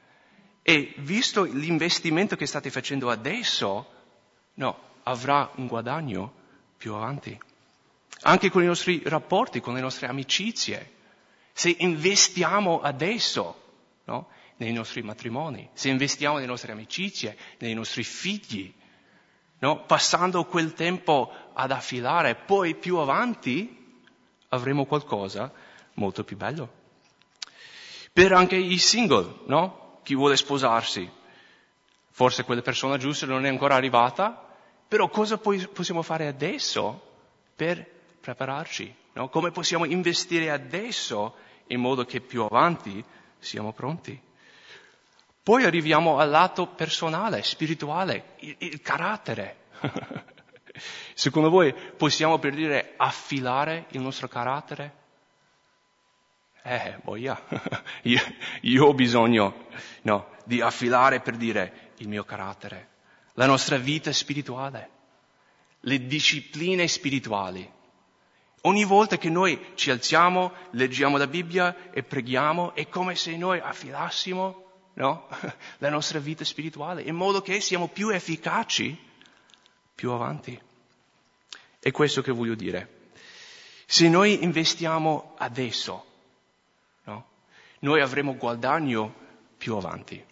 E 0.62 0.94
visto 0.98 1.42
l'investimento 1.44 2.36
che 2.36 2.46
state 2.46 2.70
facendo 2.70 3.10
adesso, 3.10 3.90
no, 4.54 4.78
avrà 5.04 5.50
un 5.56 5.66
guadagno 5.66 6.32
più 6.76 6.94
avanti. 6.94 7.38
Anche 8.22 8.50
con 8.50 8.62
i 8.62 8.66
nostri 8.66 9.02
rapporti, 9.04 9.60
con 9.60 9.74
le 9.74 9.80
nostre 9.80 10.06
amicizie. 10.06 10.94
Se 11.52 11.74
investiamo 11.78 12.80
adesso, 12.80 13.62
no, 14.04 14.28
nei 14.58 14.72
nostri 14.72 15.02
matrimoni, 15.02 15.68
se 15.72 15.88
investiamo 15.88 16.36
nelle 16.36 16.46
nostre 16.46 16.72
amicizie, 16.72 17.36
nei 17.58 17.74
nostri 17.74 18.02
figli, 18.04 18.72
no? 19.58 19.84
passando 19.84 20.44
quel 20.44 20.72
tempo 20.72 21.30
ad 21.52 21.70
affilare, 21.70 22.34
poi 22.34 22.74
più 22.74 22.96
avanti 22.96 24.00
avremo 24.48 24.86
qualcosa 24.86 25.52
molto 25.94 26.24
più 26.24 26.36
bello. 26.36 26.84
Per 28.12 28.32
anche 28.32 28.56
i 28.56 28.78
single, 28.78 29.40
no? 29.46 30.00
Chi 30.02 30.14
vuole 30.14 30.36
sposarsi. 30.36 31.10
Forse 32.10 32.44
quella 32.44 32.62
persona 32.62 32.96
giusta 32.96 33.26
non 33.26 33.44
è 33.44 33.48
ancora 33.48 33.74
arrivata, 33.74 34.42
però 34.88 35.08
cosa 35.10 35.36
possiamo 35.36 36.00
fare 36.00 36.26
adesso 36.26 37.02
per 37.54 37.84
prepararci? 38.20 38.94
No? 39.12 39.28
Come 39.28 39.50
possiamo 39.50 39.84
investire 39.84 40.50
adesso 40.50 41.34
in 41.66 41.80
modo 41.80 42.04
che 42.06 42.20
più 42.20 42.42
avanti 42.42 43.04
siamo 43.38 43.72
pronti? 43.72 44.18
Poi 45.46 45.62
arriviamo 45.62 46.18
al 46.18 46.28
lato 46.28 46.66
personale, 46.66 47.44
spirituale, 47.44 48.34
il, 48.40 48.56
il 48.58 48.80
carattere. 48.80 49.66
Secondo 51.14 51.50
voi 51.50 51.72
possiamo 51.72 52.40
per 52.40 52.52
dire 52.52 52.94
affilare 52.96 53.86
il 53.90 54.00
nostro 54.00 54.26
carattere? 54.26 54.92
Eh, 56.64 56.98
boia, 57.00 57.40
io, 58.02 58.20
io 58.62 58.86
ho 58.86 58.92
bisogno 58.92 59.68
no, 60.02 60.30
di 60.42 60.60
affilare 60.60 61.20
per 61.20 61.36
dire 61.36 61.92
il 61.98 62.08
mio 62.08 62.24
carattere, 62.24 62.88
la 63.34 63.46
nostra 63.46 63.76
vita 63.76 64.12
spirituale, 64.12 64.90
le 65.78 66.06
discipline 66.08 66.88
spirituali. 66.88 67.72
Ogni 68.62 68.84
volta 68.84 69.16
che 69.16 69.30
noi 69.30 69.74
ci 69.76 69.92
alziamo, 69.92 70.52
leggiamo 70.72 71.16
la 71.16 71.28
Bibbia 71.28 71.92
e 71.92 72.02
preghiamo, 72.02 72.74
è 72.74 72.88
come 72.88 73.14
se 73.14 73.36
noi 73.36 73.60
affilassimo 73.60 74.64
no? 74.96 75.28
la 75.78 75.90
nostra 75.90 76.18
vita 76.18 76.44
spirituale, 76.44 77.02
in 77.02 77.14
modo 77.14 77.40
che 77.42 77.60
siamo 77.60 77.88
più 77.88 78.10
efficaci 78.10 78.96
più 79.94 80.10
avanti. 80.10 80.58
È 81.78 81.90
questo 81.90 82.22
che 82.22 82.32
voglio 82.32 82.54
dire. 82.54 82.94
Se 83.86 84.08
noi 84.08 84.42
investiamo 84.42 85.34
adesso, 85.38 86.04
no? 87.04 87.26
noi 87.80 88.00
avremo 88.00 88.36
guadagno 88.36 89.14
più 89.56 89.76
avanti. 89.76 90.22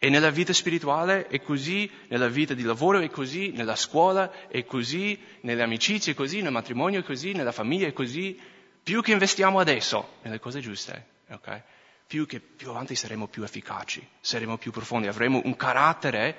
E 0.00 0.08
nella 0.10 0.30
vita 0.30 0.52
spirituale 0.52 1.26
è 1.26 1.42
così, 1.42 1.90
nella 2.06 2.28
vita 2.28 2.54
di 2.54 2.62
lavoro 2.62 3.00
è 3.00 3.10
così, 3.10 3.50
nella 3.50 3.74
scuola 3.74 4.48
è 4.48 4.64
così, 4.64 5.20
nelle 5.40 5.62
amicizie 5.62 6.12
è 6.12 6.14
così, 6.14 6.40
nel 6.40 6.52
matrimonio 6.52 7.00
è 7.00 7.02
così, 7.02 7.32
nella 7.32 7.52
famiglia 7.52 7.88
è 7.88 7.92
così. 7.92 8.40
Più 8.82 9.02
che 9.02 9.12
investiamo 9.12 9.58
adesso 9.58 10.14
nelle 10.22 10.38
cose 10.38 10.60
giuste, 10.60 11.06
okay? 11.30 11.62
Più 12.08 12.26
che 12.26 12.40
più 12.40 12.70
avanti 12.70 12.94
saremo 12.94 13.28
più 13.28 13.42
efficaci, 13.42 14.04
saremo 14.18 14.56
più 14.56 14.72
profondi, 14.72 15.08
avremo 15.08 15.42
un 15.44 15.54
carattere, 15.56 16.36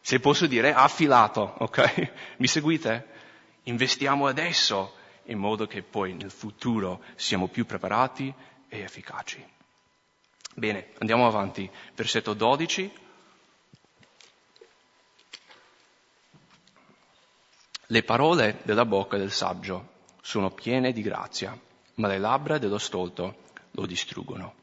se 0.00 0.20
posso 0.20 0.46
dire, 0.46 0.72
affilato, 0.72 1.56
ok? 1.58 2.12
Mi 2.38 2.46
seguite? 2.46 3.08
Investiamo 3.64 4.28
adesso 4.28 4.94
in 5.24 5.38
modo 5.38 5.66
che 5.66 5.82
poi 5.82 6.14
nel 6.14 6.30
futuro 6.30 7.02
siamo 7.16 7.48
più 7.48 7.66
preparati 7.66 8.32
e 8.68 8.78
efficaci. 8.78 9.44
Bene, 10.54 10.92
andiamo 10.98 11.26
avanti. 11.26 11.68
Versetto 11.96 12.32
12. 12.32 12.92
Le 17.86 18.02
parole 18.04 18.60
della 18.62 18.84
bocca 18.84 19.16
del 19.16 19.32
saggio 19.32 19.88
sono 20.22 20.52
piene 20.52 20.92
di 20.92 21.02
grazia, 21.02 21.58
ma 21.94 22.06
le 22.06 22.18
labbra 22.18 22.58
dello 22.58 22.78
stolto 22.78 23.48
lo 23.72 23.86
distruggono. 23.86 24.59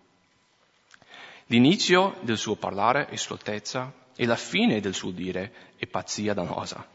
L'inizio 1.50 2.18
del 2.22 2.38
suo 2.38 2.56
parlare 2.56 3.08
è 3.08 3.16
stoltezza 3.16 3.94
e 4.16 4.26
la 4.26 4.36
fine 4.36 4.82
del 4.82 4.94
suo 4.94 5.12
dire 5.12 5.74
è 5.78 5.88
pazzia 5.88 6.34
dannosa. 6.34 6.86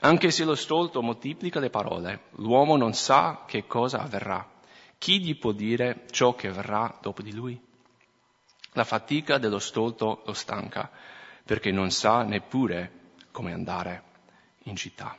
Anche 0.00 0.30
se 0.30 0.44
lo 0.44 0.54
stolto 0.54 1.00
moltiplica 1.00 1.60
le 1.60 1.70
parole, 1.70 2.24
l'uomo 2.36 2.76
non 2.76 2.92
sa 2.92 3.44
che 3.46 3.66
cosa 3.66 4.00
avverrà. 4.00 4.46
Chi 4.98 5.22
gli 5.22 5.36
può 5.38 5.52
dire 5.52 6.04
ciò 6.10 6.34
che 6.34 6.48
avverrà 6.48 6.98
dopo 7.00 7.22
di 7.22 7.32
lui? 7.32 7.58
La 8.72 8.84
fatica 8.84 9.38
dello 9.38 9.58
stolto 9.58 10.22
lo 10.26 10.34
stanca, 10.34 10.90
perché 11.42 11.70
non 11.70 11.90
sa 11.90 12.22
neppure 12.22 13.14
come 13.30 13.52
andare 13.52 14.02
in 14.64 14.76
città. 14.76 15.16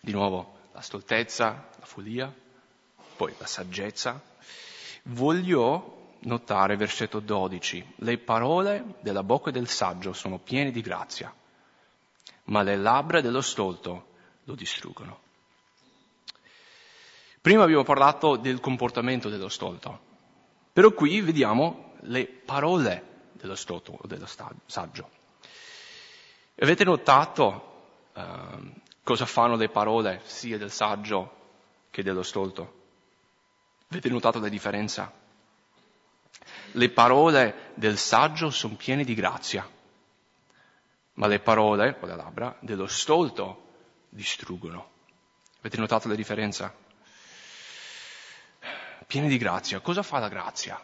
Di 0.00 0.12
nuovo, 0.12 0.68
la 0.72 0.80
stoltezza, 0.80 1.68
la 1.78 1.84
follia, 1.84 2.34
poi 3.16 3.34
la 3.38 3.46
saggezza. 3.46 4.22
Voglio 5.04 6.05
notare 6.26 6.76
versetto 6.76 7.20
12, 7.20 7.94
le 7.96 8.18
parole 8.18 8.94
della 9.00 9.22
bocca 9.22 9.50
del 9.50 9.68
saggio 9.68 10.12
sono 10.12 10.38
piene 10.38 10.70
di 10.70 10.80
grazia, 10.80 11.34
ma 12.44 12.62
le 12.62 12.76
labbra 12.76 13.20
dello 13.20 13.40
stolto 13.40 14.14
lo 14.44 14.54
distruggono. 14.54 15.20
Prima 17.40 17.62
abbiamo 17.62 17.84
parlato 17.84 18.36
del 18.36 18.60
comportamento 18.60 19.28
dello 19.28 19.48
stolto, 19.48 20.00
però 20.72 20.90
qui 20.92 21.20
vediamo 21.20 21.94
le 22.02 22.26
parole 22.26 23.30
dello 23.32 23.54
stolto 23.54 23.96
o 24.00 24.06
dello 24.06 24.26
saggio. 24.66 25.10
Avete 26.58 26.84
notato 26.84 28.08
uh, 28.14 28.72
cosa 29.02 29.26
fanno 29.26 29.56
le 29.56 29.68
parole 29.68 30.22
sia 30.24 30.58
del 30.58 30.72
saggio 30.72 31.34
che 31.90 32.02
dello 32.02 32.22
stolto? 32.22 32.74
Avete 33.88 34.08
notato 34.08 34.40
la 34.40 34.48
differenza? 34.48 35.24
Le 36.72 36.90
parole 36.90 37.72
del 37.74 37.98
saggio 37.98 38.50
sono 38.50 38.74
piene 38.76 39.04
di 39.04 39.14
grazia, 39.14 39.68
ma 41.14 41.26
le 41.26 41.40
parole, 41.40 41.96
o 42.00 42.06
le 42.06 42.16
labbra, 42.16 42.56
dello 42.60 42.86
stolto 42.86 43.64
distruggono. 44.08 44.90
Avete 45.58 45.78
notato 45.78 46.08
la 46.08 46.14
differenza? 46.14 46.74
Piene 49.06 49.28
di 49.28 49.38
grazia. 49.38 49.80
Cosa 49.80 50.02
fa 50.02 50.18
la 50.18 50.28
grazia? 50.28 50.80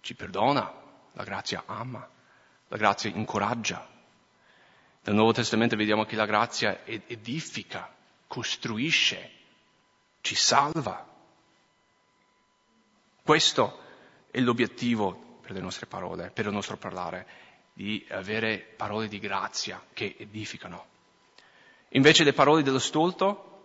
ci 0.00 0.14
perdona, 0.14 0.72
la 1.12 1.22
grazia 1.24 1.64
ama, 1.66 2.08
la 2.68 2.76
grazia 2.78 3.10
incoraggia. 3.10 3.86
Nel 5.02 5.14
Nuovo 5.14 5.32
Testamento 5.32 5.76
vediamo 5.76 6.04
che 6.04 6.16
la 6.16 6.24
grazia 6.26 6.82
edifica, 6.86 7.94
costruisce, 8.26 9.30
ci 10.22 10.34
salva. 10.34 11.06
Questo 13.28 13.78
è 14.30 14.40
l'obiettivo 14.40 15.40
per 15.42 15.50
le 15.50 15.60
nostre 15.60 15.84
parole, 15.84 16.30
per 16.30 16.46
il 16.46 16.50
nostro 16.50 16.78
parlare, 16.78 17.26
di 17.74 18.02
avere 18.08 18.56
parole 18.74 19.06
di 19.06 19.18
grazia 19.18 19.84
che 19.92 20.16
edificano. 20.18 20.86
Invece 21.90 22.24
le 22.24 22.32
parole 22.32 22.62
dello 22.62 22.78
stolto, 22.78 23.64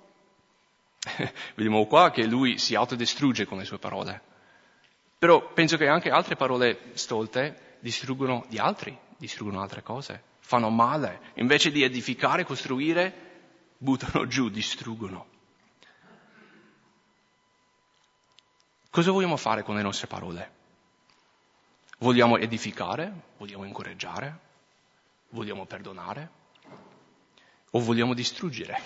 vediamo 1.55 1.85
qua 1.85 2.11
che 2.11 2.25
lui 2.25 2.57
si 2.57 2.75
autodistrugge 2.75 3.45
con 3.45 3.57
le 3.57 3.63
sue 3.63 3.77
parole. 3.77 4.21
Però 5.17 5.53
penso 5.53 5.77
che 5.77 5.87
anche 5.87 6.09
altre 6.09 6.35
parole 6.35 6.89
stolte 6.95 7.77
distruggono 7.79 8.45
gli 8.49 8.57
altri, 8.57 8.93
distruggono 9.15 9.61
altre 9.61 9.81
cose, 9.81 10.23
fanno 10.39 10.69
male. 10.71 11.31
Invece 11.35 11.71
di 11.71 11.83
edificare, 11.83 12.43
costruire, 12.43 13.13
buttano 13.77 14.27
giù, 14.27 14.49
distruggono. 14.49 15.32
Cosa 18.93 19.09
vogliamo 19.09 19.37
fare 19.37 19.63
con 19.63 19.75
le 19.75 19.81
nostre 19.81 20.05
parole? 20.05 20.51
Vogliamo 21.97 22.37
edificare? 22.37 23.11
Vogliamo 23.39 23.63
incoraggiare? 23.63 24.37
Vogliamo 25.29 25.65
perdonare? 25.65 26.29
O 27.71 27.79
vogliamo 27.79 28.13
distruggere? 28.13 28.79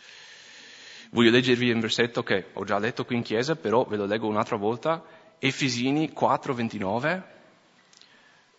Voglio 1.12 1.30
leggervi 1.30 1.70
un 1.70 1.80
versetto 1.80 2.22
che 2.22 2.50
ho 2.52 2.64
già 2.64 2.78
letto 2.78 3.06
qui 3.06 3.16
in 3.16 3.22
chiesa, 3.22 3.56
però 3.56 3.86
ve 3.86 3.96
lo 3.96 4.04
leggo 4.04 4.28
un'altra 4.28 4.56
volta, 4.56 5.02
Efesini 5.38 6.12
4:29, 6.14 7.22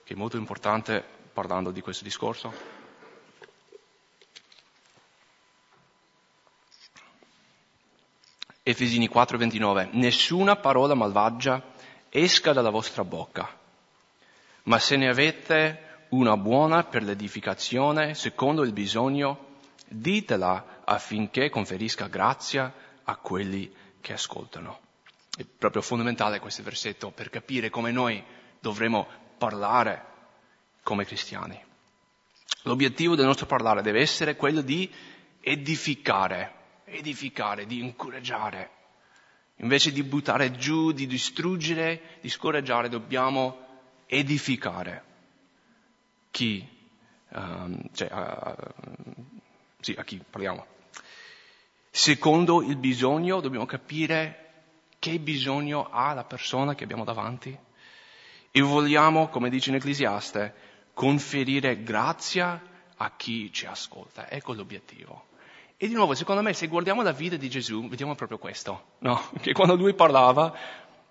che 0.03 0.13
è 0.15 0.17
molto 0.17 0.37
importante 0.37 1.05
parlando 1.33 1.69
di 1.69 1.81
questo 1.81 2.03
discorso. 2.03 2.82
Efesini 8.63 9.09
4:29, 9.09 9.89
nessuna 9.91 10.55
parola 10.55 10.93
malvagia 10.95 11.61
esca 12.09 12.53
dalla 12.53 12.69
vostra 12.69 13.03
bocca, 13.03 13.49
ma 14.63 14.79
se 14.79 14.95
ne 14.95 15.09
avete 15.09 16.05
una 16.09 16.37
buona 16.37 16.83
per 16.83 17.03
l'edificazione, 17.03 18.13
secondo 18.13 18.63
il 18.63 18.71
bisogno, 18.71 19.59
ditela 19.85 20.81
affinché 20.85 21.49
conferisca 21.49 22.07
grazia 22.07 22.73
a 23.03 23.15
quelli 23.17 23.71
che 23.99 24.13
ascoltano. 24.13 24.79
È 25.35 25.43
proprio 25.43 25.81
fondamentale 25.81 26.39
questo 26.39 26.63
versetto 26.63 27.09
per 27.09 27.29
capire 27.29 27.69
come 27.69 27.91
noi 27.91 28.23
dovremo 28.59 29.07
parlare 29.37 30.05
come 30.83 31.05
cristiani. 31.05 31.59
L'obiettivo 32.63 33.15
del 33.15 33.25
nostro 33.25 33.45
parlare 33.45 33.81
deve 33.81 33.99
essere 33.99 34.35
quello 34.35 34.61
di 34.61 34.89
edificare, 35.41 36.53
edificare, 36.93 37.65
di 37.65 37.79
incoraggiare. 37.79 38.69
Invece 39.57 39.91
di 39.91 40.03
buttare 40.03 40.51
giù, 40.51 40.91
di 40.91 41.07
distruggere, 41.07 42.17
di 42.21 42.29
scoraggiare, 42.29 42.89
dobbiamo 42.89 43.57
edificare 44.07 45.03
chi, 46.31 46.67
um, 47.29 47.89
cioè, 47.93 48.11
uh, 48.11 48.55
sì, 49.79 49.93
a 49.97 50.03
chi 50.03 50.21
parliamo. 50.27 50.65
Secondo 51.89 52.63
il 52.63 52.77
bisogno 52.77 53.39
dobbiamo 53.39 53.67
capire 53.67 54.39
che 54.97 55.19
bisogno 55.19 55.89
ha 55.91 56.13
la 56.13 56.23
persona 56.23 56.73
che 56.73 56.83
abbiamo 56.83 57.03
davanti 57.03 57.55
e 58.49 58.61
vogliamo, 58.61 59.29
come 59.29 59.49
dice 59.49 59.69
in 59.69 59.75
Ecclesiaste, 59.75 60.53
conferire 60.93 61.83
grazia 61.83 62.61
a 62.95 63.15
chi 63.15 63.51
ci 63.51 63.65
ascolta. 63.65 64.29
Ecco 64.29 64.53
l'obiettivo. 64.53 65.31
E 65.83 65.89
di 65.89 65.95
nuovo, 65.95 66.15
secondo 66.15 66.41
me, 66.41 66.53
se 66.53 66.67
guardiamo 66.67 67.01
la 67.01 67.11
vita 67.11 67.35
di 67.35 67.49
Gesù, 67.49 67.89
vediamo 67.89 68.15
proprio 68.15 68.37
questo, 68.37 68.91
no? 68.99 69.21
Che 69.41 69.51
quando 69.51 69.75
lui 69.75 69.93
parlava 69.93 70.57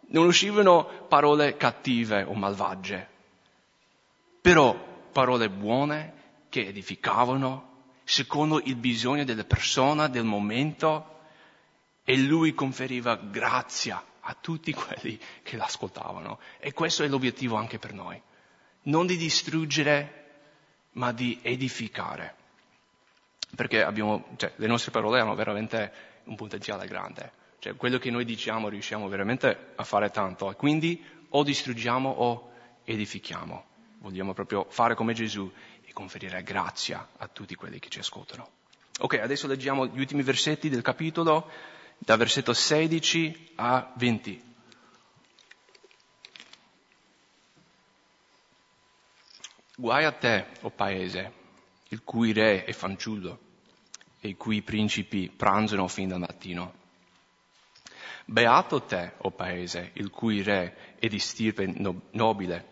non 0.07 0.25
uscivano 0.25 1.05
parole 1.09 1.59
cattive 1.59 2.23
o 2.23 2.33
malvagie, 2.33 3.07
però 4.41 4.75
parole 5.13 5.51
buone 5.51 6.15
che 6.49 6.67
edificavano 6.67 7.91
secondo 8.05 8.63
il 8.65 8.77
bisogno 8.77 9.25
della 9.25 9.45
persona, 9.45 10.09
del 10.09 10.25
momento, 10.25 11.19
e 12.03 12.17
lui 12.17 12.55
conferiva 12.55 13.17
grazia 13.17 14.03
a 14.21 14.35
tutti 14.41 14.73
quelli 14.73 15.21
che 15.43 15.59
l'ascoltavano. 15.59 16.39
E 16.59 16.73
questo 16.73 17.03
è 17.03 17.09
l'obiettivo 17.09 17.57
anche 17.57 17.79
per 17.79 17.93
noi. 17.93 18.19
Non 18.85 19.05
di 19.05 19.19
distruggere, 19.19 20.31
ma 20.93 21.13
di 21.13 21.39
edificare 21.43 22.37
perché 23.55 23.83
abbiamo, 23.83 24.25
cioè, 24.37 24.53
le 24.57 24.67
nostre 24.67 24.91
parole 24.91 25.21
hanno 25.21 25.35
veramente 25.35 25.93
un 26.25 26.37
potenziale 26.37 26.87
grande. 26.87 27.33
Cioè, 27.59 27.77
quello 27.77 27.99
che 27.99 28.11
noi 28.11 28.25
diciamo 28.25 28.69
riusciamo 28.69 29.09
veramente 29.09 29.73
a 29.75 29.85
fare 29.85 30.11
tanto. 30.11 30.51
E 30.51 30.57
quindi 30.57 31.03
o 31.31 31.43
distruggiamo 31.43 32.09
o 32.09 32.53
edifichiamo. 32.85 33.65
Vogliamo 33.99 34.33
proprio 34.33 34.67
fare 34.69 34.95
come 34.95 35.15
Gesù 35.15 35.51
e 35.85 35.93
conferire 35.93 36.43
grazia 36.43 37.09
a 37.19 37.29
tutti 37.29 37.55
quelli 37.55 37.79
che 37.79 37.89
ci 37.89 37.99
ascoltano. 38.01 38.49
Ok, 38.99 39.15
adesso 39.15 39.47
leggiamo 39.47 39.87
gli 39.87 40.01
ultimi 40.01 40.23
versetti 40.23 40.69
del 40.69 40.83
capitolo, 40.83 41.49
da 41.99 42.17
versetto 42.17 42.53
16 42.53 43.53
a 43.57 43.93
20. 43.97 44.51
Guai 49.77 50.05
a 50.05 50.13
te, 50.13 50.47
o 50.61 50.67
oh 50.67 50.71
paese, 50.71 51.33
il 51.93 52.03
cui 52.05 52.33
re 52.33 52.65
è 52.65 52.73
fanciullo 52.73 53.39
e 54.21 54.29
i 54.29 54.37
cui 54.37 54.63
principi 54.63 55.31
pranzano 55.35 55.89
fin 55.89 56.09
dal 56.09 56.21
mattino. 56.21 56.81
Beato 58.25 58.83
te, 58.83 59.13
o 59.19 59.31
paese, 59.31 59.91
il 59.95 60.11
cui 60.11 60.43
re 60.43 60.97
è 60.99 61.07
di 61.09 61.19
stirpe 61.19 61.67
nobile 62.13 62.71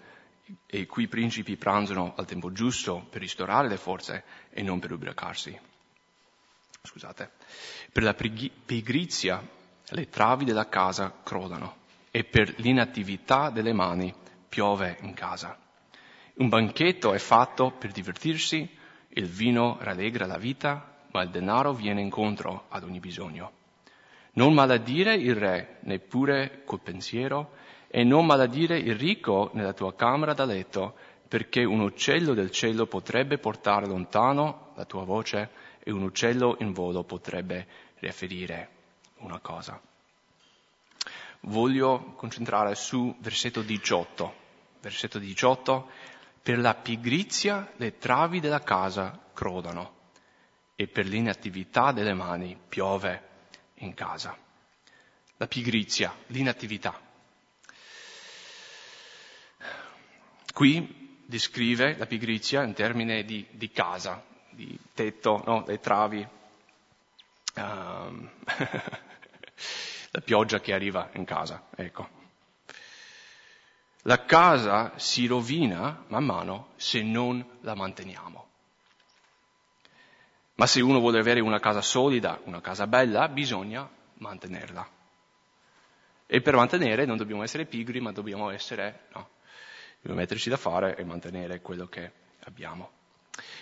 e 0.67 0.79
i 0.79 0.87
cui 0.87 1.07
principi 1.07 1.57
pranzano 1.57 2.15
al 2.17 2.25
tempo 2.25 2.51
giusto 2.51 3.07
per 3.11 3.21
ristorare 3.21 3.69
le 3.69 3.77
forze 3.77 4.25
e 4.51 4.63
non 4.63 4.79
per 4.79 4.93
ubriacarsi. 4.93 5.59
Scusate. 6.83 7.33
Per 7.93 8.03
la 8.03 8.15
pigrizia 8.15 9.47
le 9.89 10.09
travi 10.09 10.45
della 10.47 10.69
casa 10.69 11.21
crodano 11.23 11.77
e 12.11 12.25
per 12.25 12.55
l'inattività 12.61 13.51
delle 13.51 13.75
mani 13.75 14.15
piove 14.49 14.97
in 15.03 15.13
casa. 15.13 15.59
Un 16.35 16.49
banchetto 16.49 17.13
è 17.13 17.19
fatto 17.19 17.71
per 17.73 17.93
divertirsi 17.93 18.79
il 19.15 19.27
vino 19.27 19.79
rallegra 19.81 20.27
la 20.27 20.39
vita, 20.39 20.99
ma 21.13 21.23
il 21.23 21.31
denaro 21.31 21.73
viene 21.73 22.01
incontro 22.01 22.65
ad 22.69 22.85
ogni 22.85 23.01
bisogno. 23.01 23.53
Non 24.33 24.55
maledire 24.55 25.15
il 25.15 25.35
re, 25.35 25.79
neppure 25.81 26.63
col 26.65 26.81
pensiero, 26.81 27.53
e 27.89 28.05
non 28.05 28.25
maledire 28.25 28.79
il 28.79 28.95
ricco 28.95 29.51
nella 29.55 29.73
tua 29.73 29.95
camera 29.95 30.33
da 30.33 30.45
letto, 30.45 30.95
perché 31.27 31.65
un 31.65 31.81
uccello 31.81 32.35
del 32.35 32.51
cielo 32.51 32.87
potrebbe 32.87 33.39
portare 33.39 33.87
lontano 33.87 34.73
la 34.77 34.85
tua 34.85 35.05
voce 35.05 35.51
e 35.81 35.91
un 35.91 36.03
uccello 36.03 36.57
in 36.61 36.73
volo 36.73 37.03
potrebbe 37.03 37.67
riferire 37.99 38.69
una 39.19 39.39
cosa. 39.39 39.81
Voglio 41.43 42.13
concentrare 42.17 42.75
su 42.75 43.15
versetto 43.21 43.63
18. 43.63 44.35
Versetto 44.81 45.19
18 45.19 45.89
per 46.43 46.59
la 46.59 46.75
pigrizia 46.75 47.71
le 47.77 47.99
travi 47.99 48.41
della 48.41 48.63
casa 48.63 49.19
crodano 49.35 49.99
e 50.75 50.87
per 50.89 51.07
l'inattività 51.07 51.93
delle 51.93 52.15
mani 52.15 52.59
piove 52.69 53.29
in 53.75 53.95
casa. 53.95 54.37
La 55.37 55.47
pigrizia, 55.47 56.15
l'inattività. 56.27 56.99
Qui 60.53 61.19
descrive 61.27 61.97
la 61.97 62.07
pigrizia 62.07 62.63
in 62.63 62.73
termini 62.73 63.25
di, 63.25 63.47
di 63.51 63.71
casa, 63.71 64.23
di 64.51 64.79
tetto, 64.95 65.43
no? 65.47 65.65
le 65.67 65.79
travi, 65.79 66.27
um, 67.57 68.31
la 70.11 70.21
pioggia 70.23 70.61
che 70.61 70.73
arriva 70.73 71.11
in 71.13 71.25
casa, 71.25 71.69
ecco. 71.77 72.20
La 74.05 74.25
casa 74.25 74.93
si 74.97 75.27
rovina 75.27 76.05
man 76.09 76.25
mano 76.25 76.69
se 76.77 77.03
non 77.03 77.45
la 77.61 77.75
manteniamo. 77.75 78.49
Ma 80.55 80.67
se 80.67 80.81
uno 80.81 81.01
vuole 81.01 81.19
avere 81.19 81.41
una 81.41 81.61
casa 81.61 81.83
solida, 81.83 82.41
una 82.45 82.61
casa 82.61 82.87
bella, 82.87 83.29
bisogna 83.29 83.89
mantenerla. 84.15 84.89
E 86.27 86.41
per 86.41 86.55
mantenere 86.55 87.05
non 87.05 87.17
dobbiamo 87.17 87.43
essere 87.43 87.67
pigri, 87.67 88.01
ma 88.01 88.13
dobbiamo 88.13 88.51
essere, 88.51 89.07
no, 89.13 89.29
dobbiamo 89.97 90.21
metterci 90.21 90.49
da 90.49 90.57
fare 90.57 90.97
e 90.97 91.05
mantenere 91.05 91.61
quello 91.61 91.87
che 91.87 92.13
abbiamo. 92.45 92.91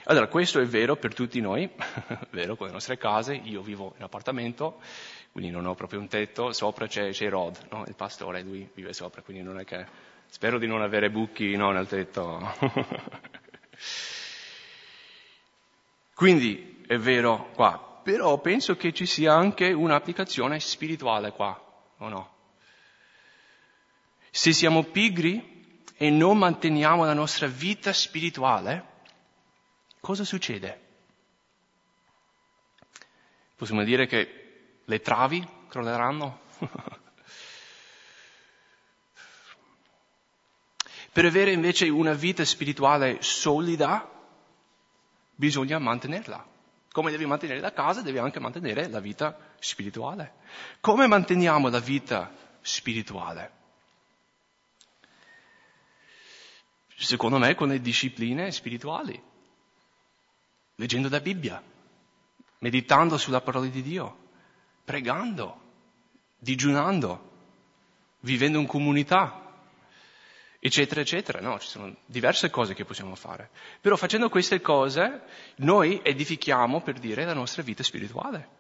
Allora, 0.05 0.29
questo 0.29 0.61
è 0.61 0.67
vero 0.67 0.97
per 0.97 1.15
tutti 1.15 1.41
noi, 1.41 1.69
vero 2.31 2.57
con 2.57 2.67
le 2.67 2.73
nostre 2.73 2.97
case, 2.97 3.35
io 3.35 3.63
vivo 3.63 3.95
in 3.97 4.03
appartamento, 4.03 4.81
quindi 5.33 5.51
non 5.51 5.67
ho 5.67 5.75
proprio 5.75 6.01
un 6.01 6.09
tetto, 6.09 6.53
sopra 6.53 6.87
c'è, 6.87 7.11
c'è 7.11 7.29
Rod, 7.29 7.69
no? 7.71 7.85
il 7.87 7.95
pastore, 7.95 8.43
lui 8.43 8.69
vive 8.75 8.93
sopra, 8.93 9.23
quindi 9.23 9.43
non 9.43 9.59
è 9.59 9.65
che 9.65 9.87
Spero 10.31 10.59
di 10.59 10.67
non 10.67 10.83
avere 10.83 11.11
buchi 11.11 11.57
no, 11.57 11.71
nel 11.73 11.89
tetto. 11.89 12.55
Quindi 16.15 16.83
è 16.87 16.99
vero 16.99 17.51
qua, 17.55 18.01
però 18.03 18.39
penso 18.39 18.77
che 18.77 18.93
ci 18.93 19.07
sia 19.07 19.33
anche 19.33 19.73
un'applicazione 19.73 20.61
spirituale 20.61 21.33
qua, 21.33 21.61
o 21.99 22.09
no? 22.09 22.37
Se 24.31 24.53
siamo 24.53 24.85
pigri 24.85 25.83
e 25.97 26.11
non 26.11 26.39
manteniamo 26.39 27.05
la 27.05 27.15
nostra 27.15 27.47
vita 27.47 27.93
spirituale, 27.93 28.85
cosa 30.01 30.25
succede? 30.25 30.87
Possiamo 33.57 33.83
dire 33.83 34.07
che 34.07 34.81
le 34.85 35.01
travi 35.01 35.47
crolleranno? 35.69 36.41
per 41.13 41.25
avere 41.25 41.53
invece 41.53 41.89
una 41.89 42.13
vita 42.13 42.45
spirituale 42.45 43.19
solida, 43.21 44.09
bisogna 45.35 45.79
mantenerla. 45.79 46.47
Come 46.91 47.11
devi 47.11 47.27
mantenere 47.27 47.61
la 47.61 47.73
casa, 47.73 48.03
devi 48.03 48.19
anche 48.19 48.41
mantenere 48.41 48.89
la 48.89 49.01
vita 49.01 49.39
spirituale. 49.59 50.35
Come 50.81 51.07
manteniamo 51.07 51.69
la 51.69 51.81
vita 51.81 52.33
spirituale? 52.61 53.53
Secondo 56.97 57.39
me 57.39 57.55
con 57.55 57.69
le 57.69 57.81
discipline 57.81 58.51
spirituali, 58.51 59.23
leggendo 60.75 61.09
la 61.09 61.21
Bibbia, 61.21 61.63
meditando 62.59 63.17
sulla 63.17 63.41
parola 63.41 63.67
di 63.67 63.83
Dio, 63.83 64.31
pregando, 64.85 65.61
digiunando, 66.39 67.31
vivendo 68.21 68.59
in 68.59 68.67
comunità, 68.67 69.48
eccetera, 70.59 71.01
eccetera. 71.01 71.41
No, 71.41 71.59
ci 71.59 71.69
sono 71.69 71.95
diverse 72.07 72.51
cose 72.51 72.75
che 72.75 72.85
possiamo 72.85 73.15
fare. 73.15 73.51
Però 73.81 73.97
facendo 73.97 74.29
queste 74.29 74.61
cose 74.61 75.23
noi 75.57 76.01
edifichiamo, 76.03 76.81
per 76.83 76.99
dire, 76.99 77.25
la 77.25 77.35
nostra 77.35 77.63
vita 77.63 77.83
spirituale. 77.83 78.57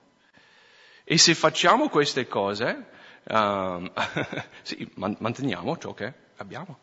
E 1.05 1.19
se 1.19 1.35
facciamo 1.35 1.89
queste 1.89 2.27
cose, 2.27 2.87
um, 3.25 3.91
sì, 4.63 4.89
manteniamo 4.95 5.77
ciò 5.79 5.95
che 5.95 6.13
abbiamo. 6.37 6.79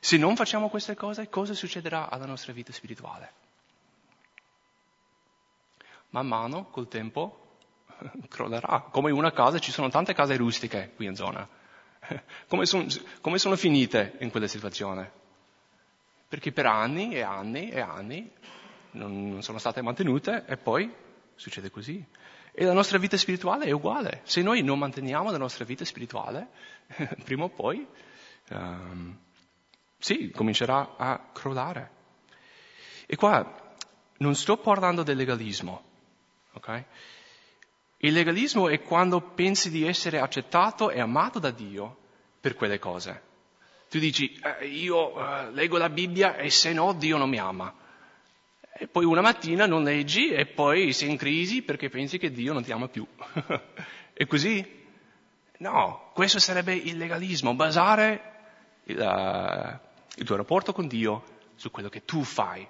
Se 0.00 0.16
non 0.18 0.36
facciamo 0.36 0.68
queste 0.68 0.94
cose, 0.94 1.28
cosa 1.28 1.54
succederà 1.54 2.10
alla 2.10 2.26
nostra 2.26 2.52
vita 2.52 2.72
spirituale? 2.72 3.32
Man 6.10 6.26
mano, 6.26 6.66
col 6.66 6.88
tempo, 6.88 7.56
crollerà. 8.28 8.88
Come 8.90 9.10
una 9.10 9.32
casa, 9.32 9.58
ci 9.58 9.72
sono 9.72 9.88
tante 9.88 10.12
case 10.12 10.36
rustiche 10.36 10.92
qui 10.94 11.06
in 11.06 11.14
zona 11.14 11.48
come, 12.48 12.66
son, 12.66 12.86
come 13.20 13.38
sono 13.38 13.56
finite 13.56 14.16
in 14.20 14.30
quella 14.30 14.46
situazione? 14.46 15.10
Perché 16.28 16.52
per 16.52 16.66
anni 16.66 17.14
e 17.14 17.22
anni 17.22 17.70
e 17.70 17.80
anni 17.80 18.30
non, 18.92 19.28
non 19.28 19.42
sono 19.42 19.58
state 19.58 19.82
mantenute 19.82 20.44
e 20.46 20.56
poi 20.56 20.92
succede 21.34 21.70
così. 21.70 22.04
E 22.52 22.64
la 22.64 22.72
nostra 22.72 22.98
vita 22.98 23.16
spirituale 23.16 23.64
è 23.66 23.72
uguale. 23.72 24.20
Se 24.24 24.40
noi 24.40 24.62
non 24.62 24.78
manteniamo 24.78 25.30
la 25.30 25.38
nostra 25.38 25.64
vita 25.64 25.84
spirituale, 25.84 26.48
prima 27.24 27.44
o 27.44 27.48
poi, 27.48 27.86
um, 28.50 29.18
sì, 29.98 30.30
comincerà 30.30 30.94
a 30.96 31.30
crollare. 31.32 31.90
E 33.06 33.16
qua 33.16 33.76
non 34.18 34.34
sto 34.34 34.56
parlando 34.56 35.02
del 35.02 35.16
legalismo, 35.16 35.82
ok? 36.52 36.84
Il 38.04 38.12
legalismo 38.12 38.68
è 38.68 38.82
quando 38.82 39.18
pensi 39.18 39.70
di 39.70 39.86
essere 39.86 40.20
accettato 40.20 40.90
e 40.90 41.00
amato 41.00 41.38
da 41.38 41.50
Dio 41.50 41.96
per 42.38 42.54
quelle 42.54 42.78
cose. 42.78 43.22
Tu 43.88 43.98
dici, 43.98 44.38
eh, 44.60 44.66
io 44.66 45.18
eh, 45.18 45.50
leggo 45.52 45.78
la 45.78 45.88
Bibbia 45.88 46.36
e 46.36 46.50
se 46.50 46.74
no 46.74 46.92
Dio 46.92 47.16
non 47.16 47.30
mi 47.30 47.38
ama. 47.38 47.74
E 48.76 48.88
poi 48.88 49.06
una 49.06 49.22
mattina 49.22 49.64
non 49.64 49.84
leggi 49.84 50.28
e 50.28 50.44
poi 50.44 50.92
sei 50.92 51.12
in 51.12 51.16
crisi 51.16 51.62
perché 51.62 51.88
pensi 51.88 52.18
che 52.18 52.30
Dio 52.30 52.52
non 52.52 52.62
ti 52.62 52.72
ama 52.72 52.88
più. 52.88 53.06
è 54.12 54.26
così? 54.26 54.82
No, 55.60 56.10
questo 56.12 56.38
sarebbe 56.38 56.74
il 56.74 56.98
legalismo, 56.98 57.54
basare 57.54 58.32
il, 58.84 58.98
uh, 58.98 59.78
il 60.16 60.26
tuo 60.26 60.36
rapporto 60.36 60.74
con 60.74 60.88
Dio 60.88 61.24
su 61.54 61.70
quello 61.70 61.88
che 61.88 62.04
tu 62.04 62.22
fai. 62.22 62.68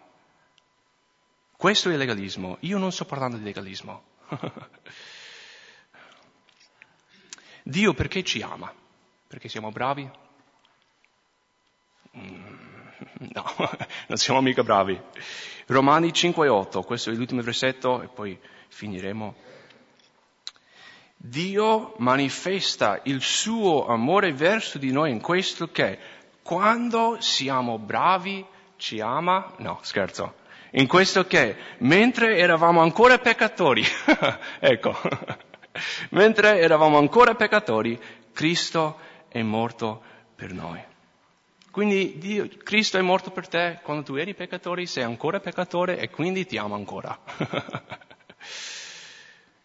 Questo 1.57 1.89
è 1.89 1.93
il 1.93 1.99
legalismo. 1.99 2.59
Io 2.61 2.78
non 2.78 2.93
sto 2.93 3.05
parlando 3.05 3.37
di 3.37 3.43
legalismo. 3.43 4.05
Dio 7.66 7.94
perché 7.94 8.22
ci 8.22 8.42
ama? 8.42 8.70
Perché 9.26 9.48
siamo 9.48 9.70
bravi? 9.70 10.06
Mm, 12.14 12.54
no, 13.32 13.44
non 14.06 14.18
siamo 14.18 14.42
mica 14.42 14.62
bravi. 14.62 15.00
Romani 15.66 16.08
5,8, 16.08 16.84
questo 16.84 17.10
è 17.10 17.14
l'ultimo 17.14 17.40
versetto 17.40 18.02
e 18.02 18.08
poi 18.08 18.38
finiremo. 18.68 19.34
Dio 21.16 21.94
manifesta 21.96 23.00
il 23.04 23.22
suo 23.22 23.86
amore 23.86 24.34
verso 24.34 24.76
di 24.76 24.92
noi 24.92 25.10
in 25.10 25.22
questo 25.22 25.70
che 25.70 25.98
quando 26.42 27.16
siamo 27.20 27.78
bravi 27.78 28.44
ci 28.76 29.00
ama, 29.00 29.54
no 29.60 29.78
scherzo, 29.80 30.34
in 30.72 30.86
questo 30.86 31.26
che 31.26 31.56
mentre 31.78 32.36
eravamo 32.36 32.82
ancora 32.82 33.16
peccatori, 33.16 33.82
ecco, 34.60 34.94
Mentre 36.10 36.60
eravamo 36.60 36.98
ancora 36.98 37.34
peccatori, 37.34 38.00
Cristo 38.32 38.98
è 39.28 39.42
morto 39.42 40.02
per 40.34 40.52
noi. 40.52 40.82
Quindi 41.70 42.18
Dio, 42.18 42.48
Cristo 42.62 42.98
è 42.98 43.00
morto 43.00 43.30
per 43.30 43.48
te 43.48 43.80
quando 43.82 44.04
tu 44.04 44.14
eri 44.14 44.32
peccatore, 44.34 44.86
sei 44.86 45.02
ancora 45.02 45.40
peccatore 45.40 45.98
e 45.98 46.08
quindi 46.08 46.46
ti 46.46 46.56
ama 46.56 46.76
ancora. 46.76 47.18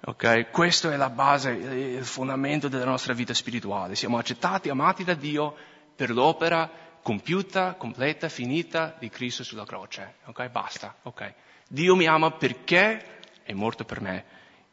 ok? 0.06 0.50
Questo 0.50 0.90
è 0.90 0.96
la 0.96 1.12
base, 1.12 1.52
il 1.52 2.04
fondamento 2.04 2.68
della 2.68 2.86
nostra 2.86 3.14
vita 3.14 3.36
spirituale. 3.36 3.94
Siamo 3.94 4.18
accettati, 4.18 4.70
amati 4.70 5.04
da 5.04 5.14
Dio 5.14 5.56
per 5.96 6.10
l'opera 6.10 6.68
compiuta, 7.04 7.76
completa, 7.76 8.28
finita 8.28 8.96
di 8.98 9.10
Cristo 9.10 9.44
sulla 9.44 9.66
croce. 9.66 10.16
Ok? 10.26 10.48
Basta. 10.48 10.96
Ok? 11.04 11.34
Dio 11.68 11.96
mi 11.96 12.08
ama 12.08 12.32
perché 12.32 13.20
è 13.44 13.54
morto 13.54 13.86
per 13.86 14.02
me 14.02 14.26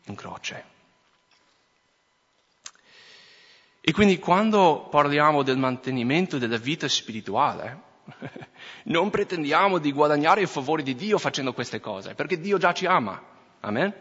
in 0.06 0.14
croce. 0.14 0.75
E 3.88 3.92
quindi 3.92 4.18
quando 4.18 4.88
parliamo 4.90 5.44
del 5.44 5.58
mantenimento 5.58 6.38
della 6.38 6.56
vita 6.56 6.88
spirituale, 6.88 7.82
non 8.86 9.10
pretendiamo 9.10 9.78
di 9.78 9.92
guadagnare 9.92 10.40
il 10.40 10.48
favore 10.48 10.82
di 10.82 10.96
Dio 10.96 11.18
facendo 11.18 11.52
queste 11.52 11.78
cose, 11.78 12.16
perché 12.16 12.40
Dio 12.40 12.58
già 12.58 12.72
ci 12.72 12.84
ama. 12.86 13.22
Amen? 13.60 13.94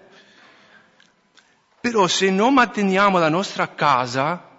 Però 1.79 2.07
se 2.07 2.31
non 2.31 2.55
manteniamo 2.55 3.19
la 3.19 3.29
nostra 3.29 3.75
casa, 3.75 4.49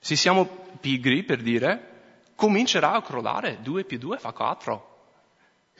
se 0.00 0.16
siamo 0.16 0.44
pigri 0.80 1.22
per 1.22 1.40
dire, 1.40 2.22
comincerà 2.34 2.94
a 2.94 3.02
crollare, 3.02 3.58
due 3.62 3.84
più 3.84 3.98
due 3.98 4.18
fa 4.18 4.32
quattro. 4.32 5.04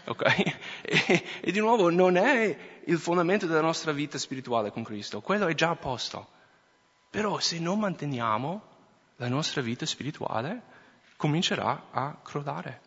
Ok? 0.05 0.23
E, 0.87 1.25
e 1.41 1.51
di 1.51 1.59
nuovo 1.59 1.91
non 1.91 2.17
è 2.17 2.57
il 2.85 2.99
fondamento 2.99 3.47
della 3.47 3.61
nostra 3.61 3.91
vita 3.91 4.19
spirituale 4.19 4.71
con 4.71 4.85
Cristo, 4.85 5.21
quello 5.21 5.49
è 5.49 5.55
già 5.55 5.71
a 5.71 5.77
posto. 5.77 6.34
Però 7.15 7.39
se 7.39 7.61
non 7.61 7.79
manteniamo 7.79 8.63
la 9.19 9.29
nostra 9.29 9.63
vita 9.63 9.87
spirituale, 9.87 10.63
comincerà 11.17 11.91
a 11.93 12.19
crollare. 12.21 12.81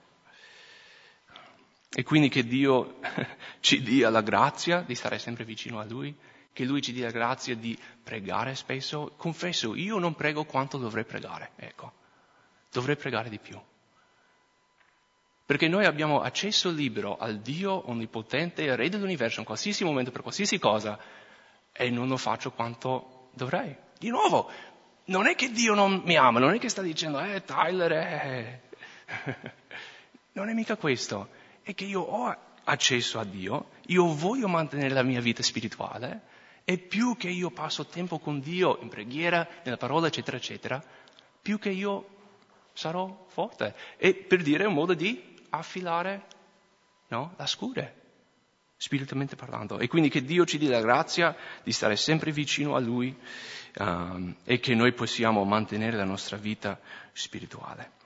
E 1.89 2.03
quindi 2.03 2.27
che 2.27 2.43
Dio 2.43 2.99
ci 3.61 3.81
dia 3.81 4.09
la 4.09 4.19
grazia 4.19 4.81
di 4.81 4.95
stare 4.95 5.17
sempre 5.17 5.45
vicino 5.45 5.79
a 5.79 5.85
Lui, 5.85 6.13
che 6.51 6.65
Lui 6.65 6.81
ci 6.81 6.91
dia 6.91 7.05
la 7.05 7.11
grazia 7.11 7.55
di 7.55 7.79
pregare 8.03 8.53
spesso. 8.55 9.13
Confesso, 9.15 9.75
io 9.75 9.97
non 9.97 10.13
prego 10.13 10.43
quanto 10.43 10.77
dovrei 10.77 11.05
pregare, 11.05 11.51
ecco, 11.55 11.93
dovrei 12.69 12.97
pregare 12.97 13.29
di 13.29 13.39
più. 13.39 13.57
Perché 15.45 15.69
noi 15.69 15.85
abbiamo 15.85 16.19
accesso 16.19 16.69
libero 16.69 17.15
al 17.15 17.39
Dio 17.39 17.89
onnipotente, 17.89 18.75
Re 18.75 18.89
dell'universo, 18.89 19.39
in 19.39 19.45
qualsiasi 19.45 19.85
momento, 19.85 20.11
per 20.11 20.21
qualsiasi 20.21 20.59
cosa, 20.59 20.99
e 21.71 21.89
non 21.89 22.09
lo 22.09 22.17
faccio 22.17 22.51
quanto 22.51 23.29
dovrei. 23.33 23.85
Di 23.99 24.09
nuovo, 24.09 24.49
non 25.05 25.27
è 25.27 25.35
che 25.35 25.51
Dio 25.51 25.73
non 25.73 26.01
mi 26.05 26.15
ama, 26.15 26.39
non 26.39 26.53
è 26.53 26.59
che 26.59 26.69
sta 26.69 26.81
dicendo, 26.81 27.19
eh, 27.19 27.43
Tyler, 27.43 27.91
eh. 27.91 28.61
non 30.33 30.49
è 30.49 30.53
mica 30.53 30.75
questo, 30.75 31.29
è 31.63 31.73
che 31.73 31.85
io 31.85 32.01
ho 32.01 32.35
accesso 32.63 33.19
a 33.19 33.23
Dio, 33.23 33.69
io 33.87 34.13
voglio 34.13 34.47
mantenere 34.47 34.93
la 34.93 35.03
mia 35.03 35.21
vita 35.21 35.41
spirituale 35.41 36.35
e 36.63 36.77
più 36.77 37.15
che 37.15 37.29
io 37.29 37.49
passo 37.49 37.85
tempo 37.85 38.19
con 38.19 38.39
Dio 38.39 38.77
in 38.81 38.89
preghiera, 38.89 39.47
nella 39.63 39.77
parola, 39.77 40.07
eccetera, 40.07 40.37
eccetera, 40.37 40.83
più 41.41 41.57
che 41.59 41.69
io 41.69 42.09
sarò 42.73 43.25
forte. 43.29 43.73
E 43.95 44.13
per 44.13 44.43
dire 44.43 44.65
un 44.65 44.73
modo 44.73 44.93
di 44.93 45.35
affilare 45.49 46.25
no, 47.07 47.33
la 47.37 47.47
scure 47.47 48.06
spiritualmente 48.77 49.35
parlando. 49.35 49.79
E 49.79 49.87
quindi 49.87 50.09
che 50.09 50.23
Dio 50.23 50.45
ci 50.45 50.57
dia 50.57 50.69
la 50.69 50.81
grazia 50.81 51.35
di 51.63 51.71
stare 51.71 51.95
sempre 51.95 52.31
vicino 52.31 52.75
a 52.75 52.79
Lui 52.79 53.15
um, 53.79 54.35
e 54.43 54.59
che 54.59 54.75
noi 54.75 54.93
possiamo 54.93 55.43
mantenere 55.43 55.97
la 55.97 56.05
nostra 56.05 56.37
vita 56.37 56.79
spirituale. 57.11 57.96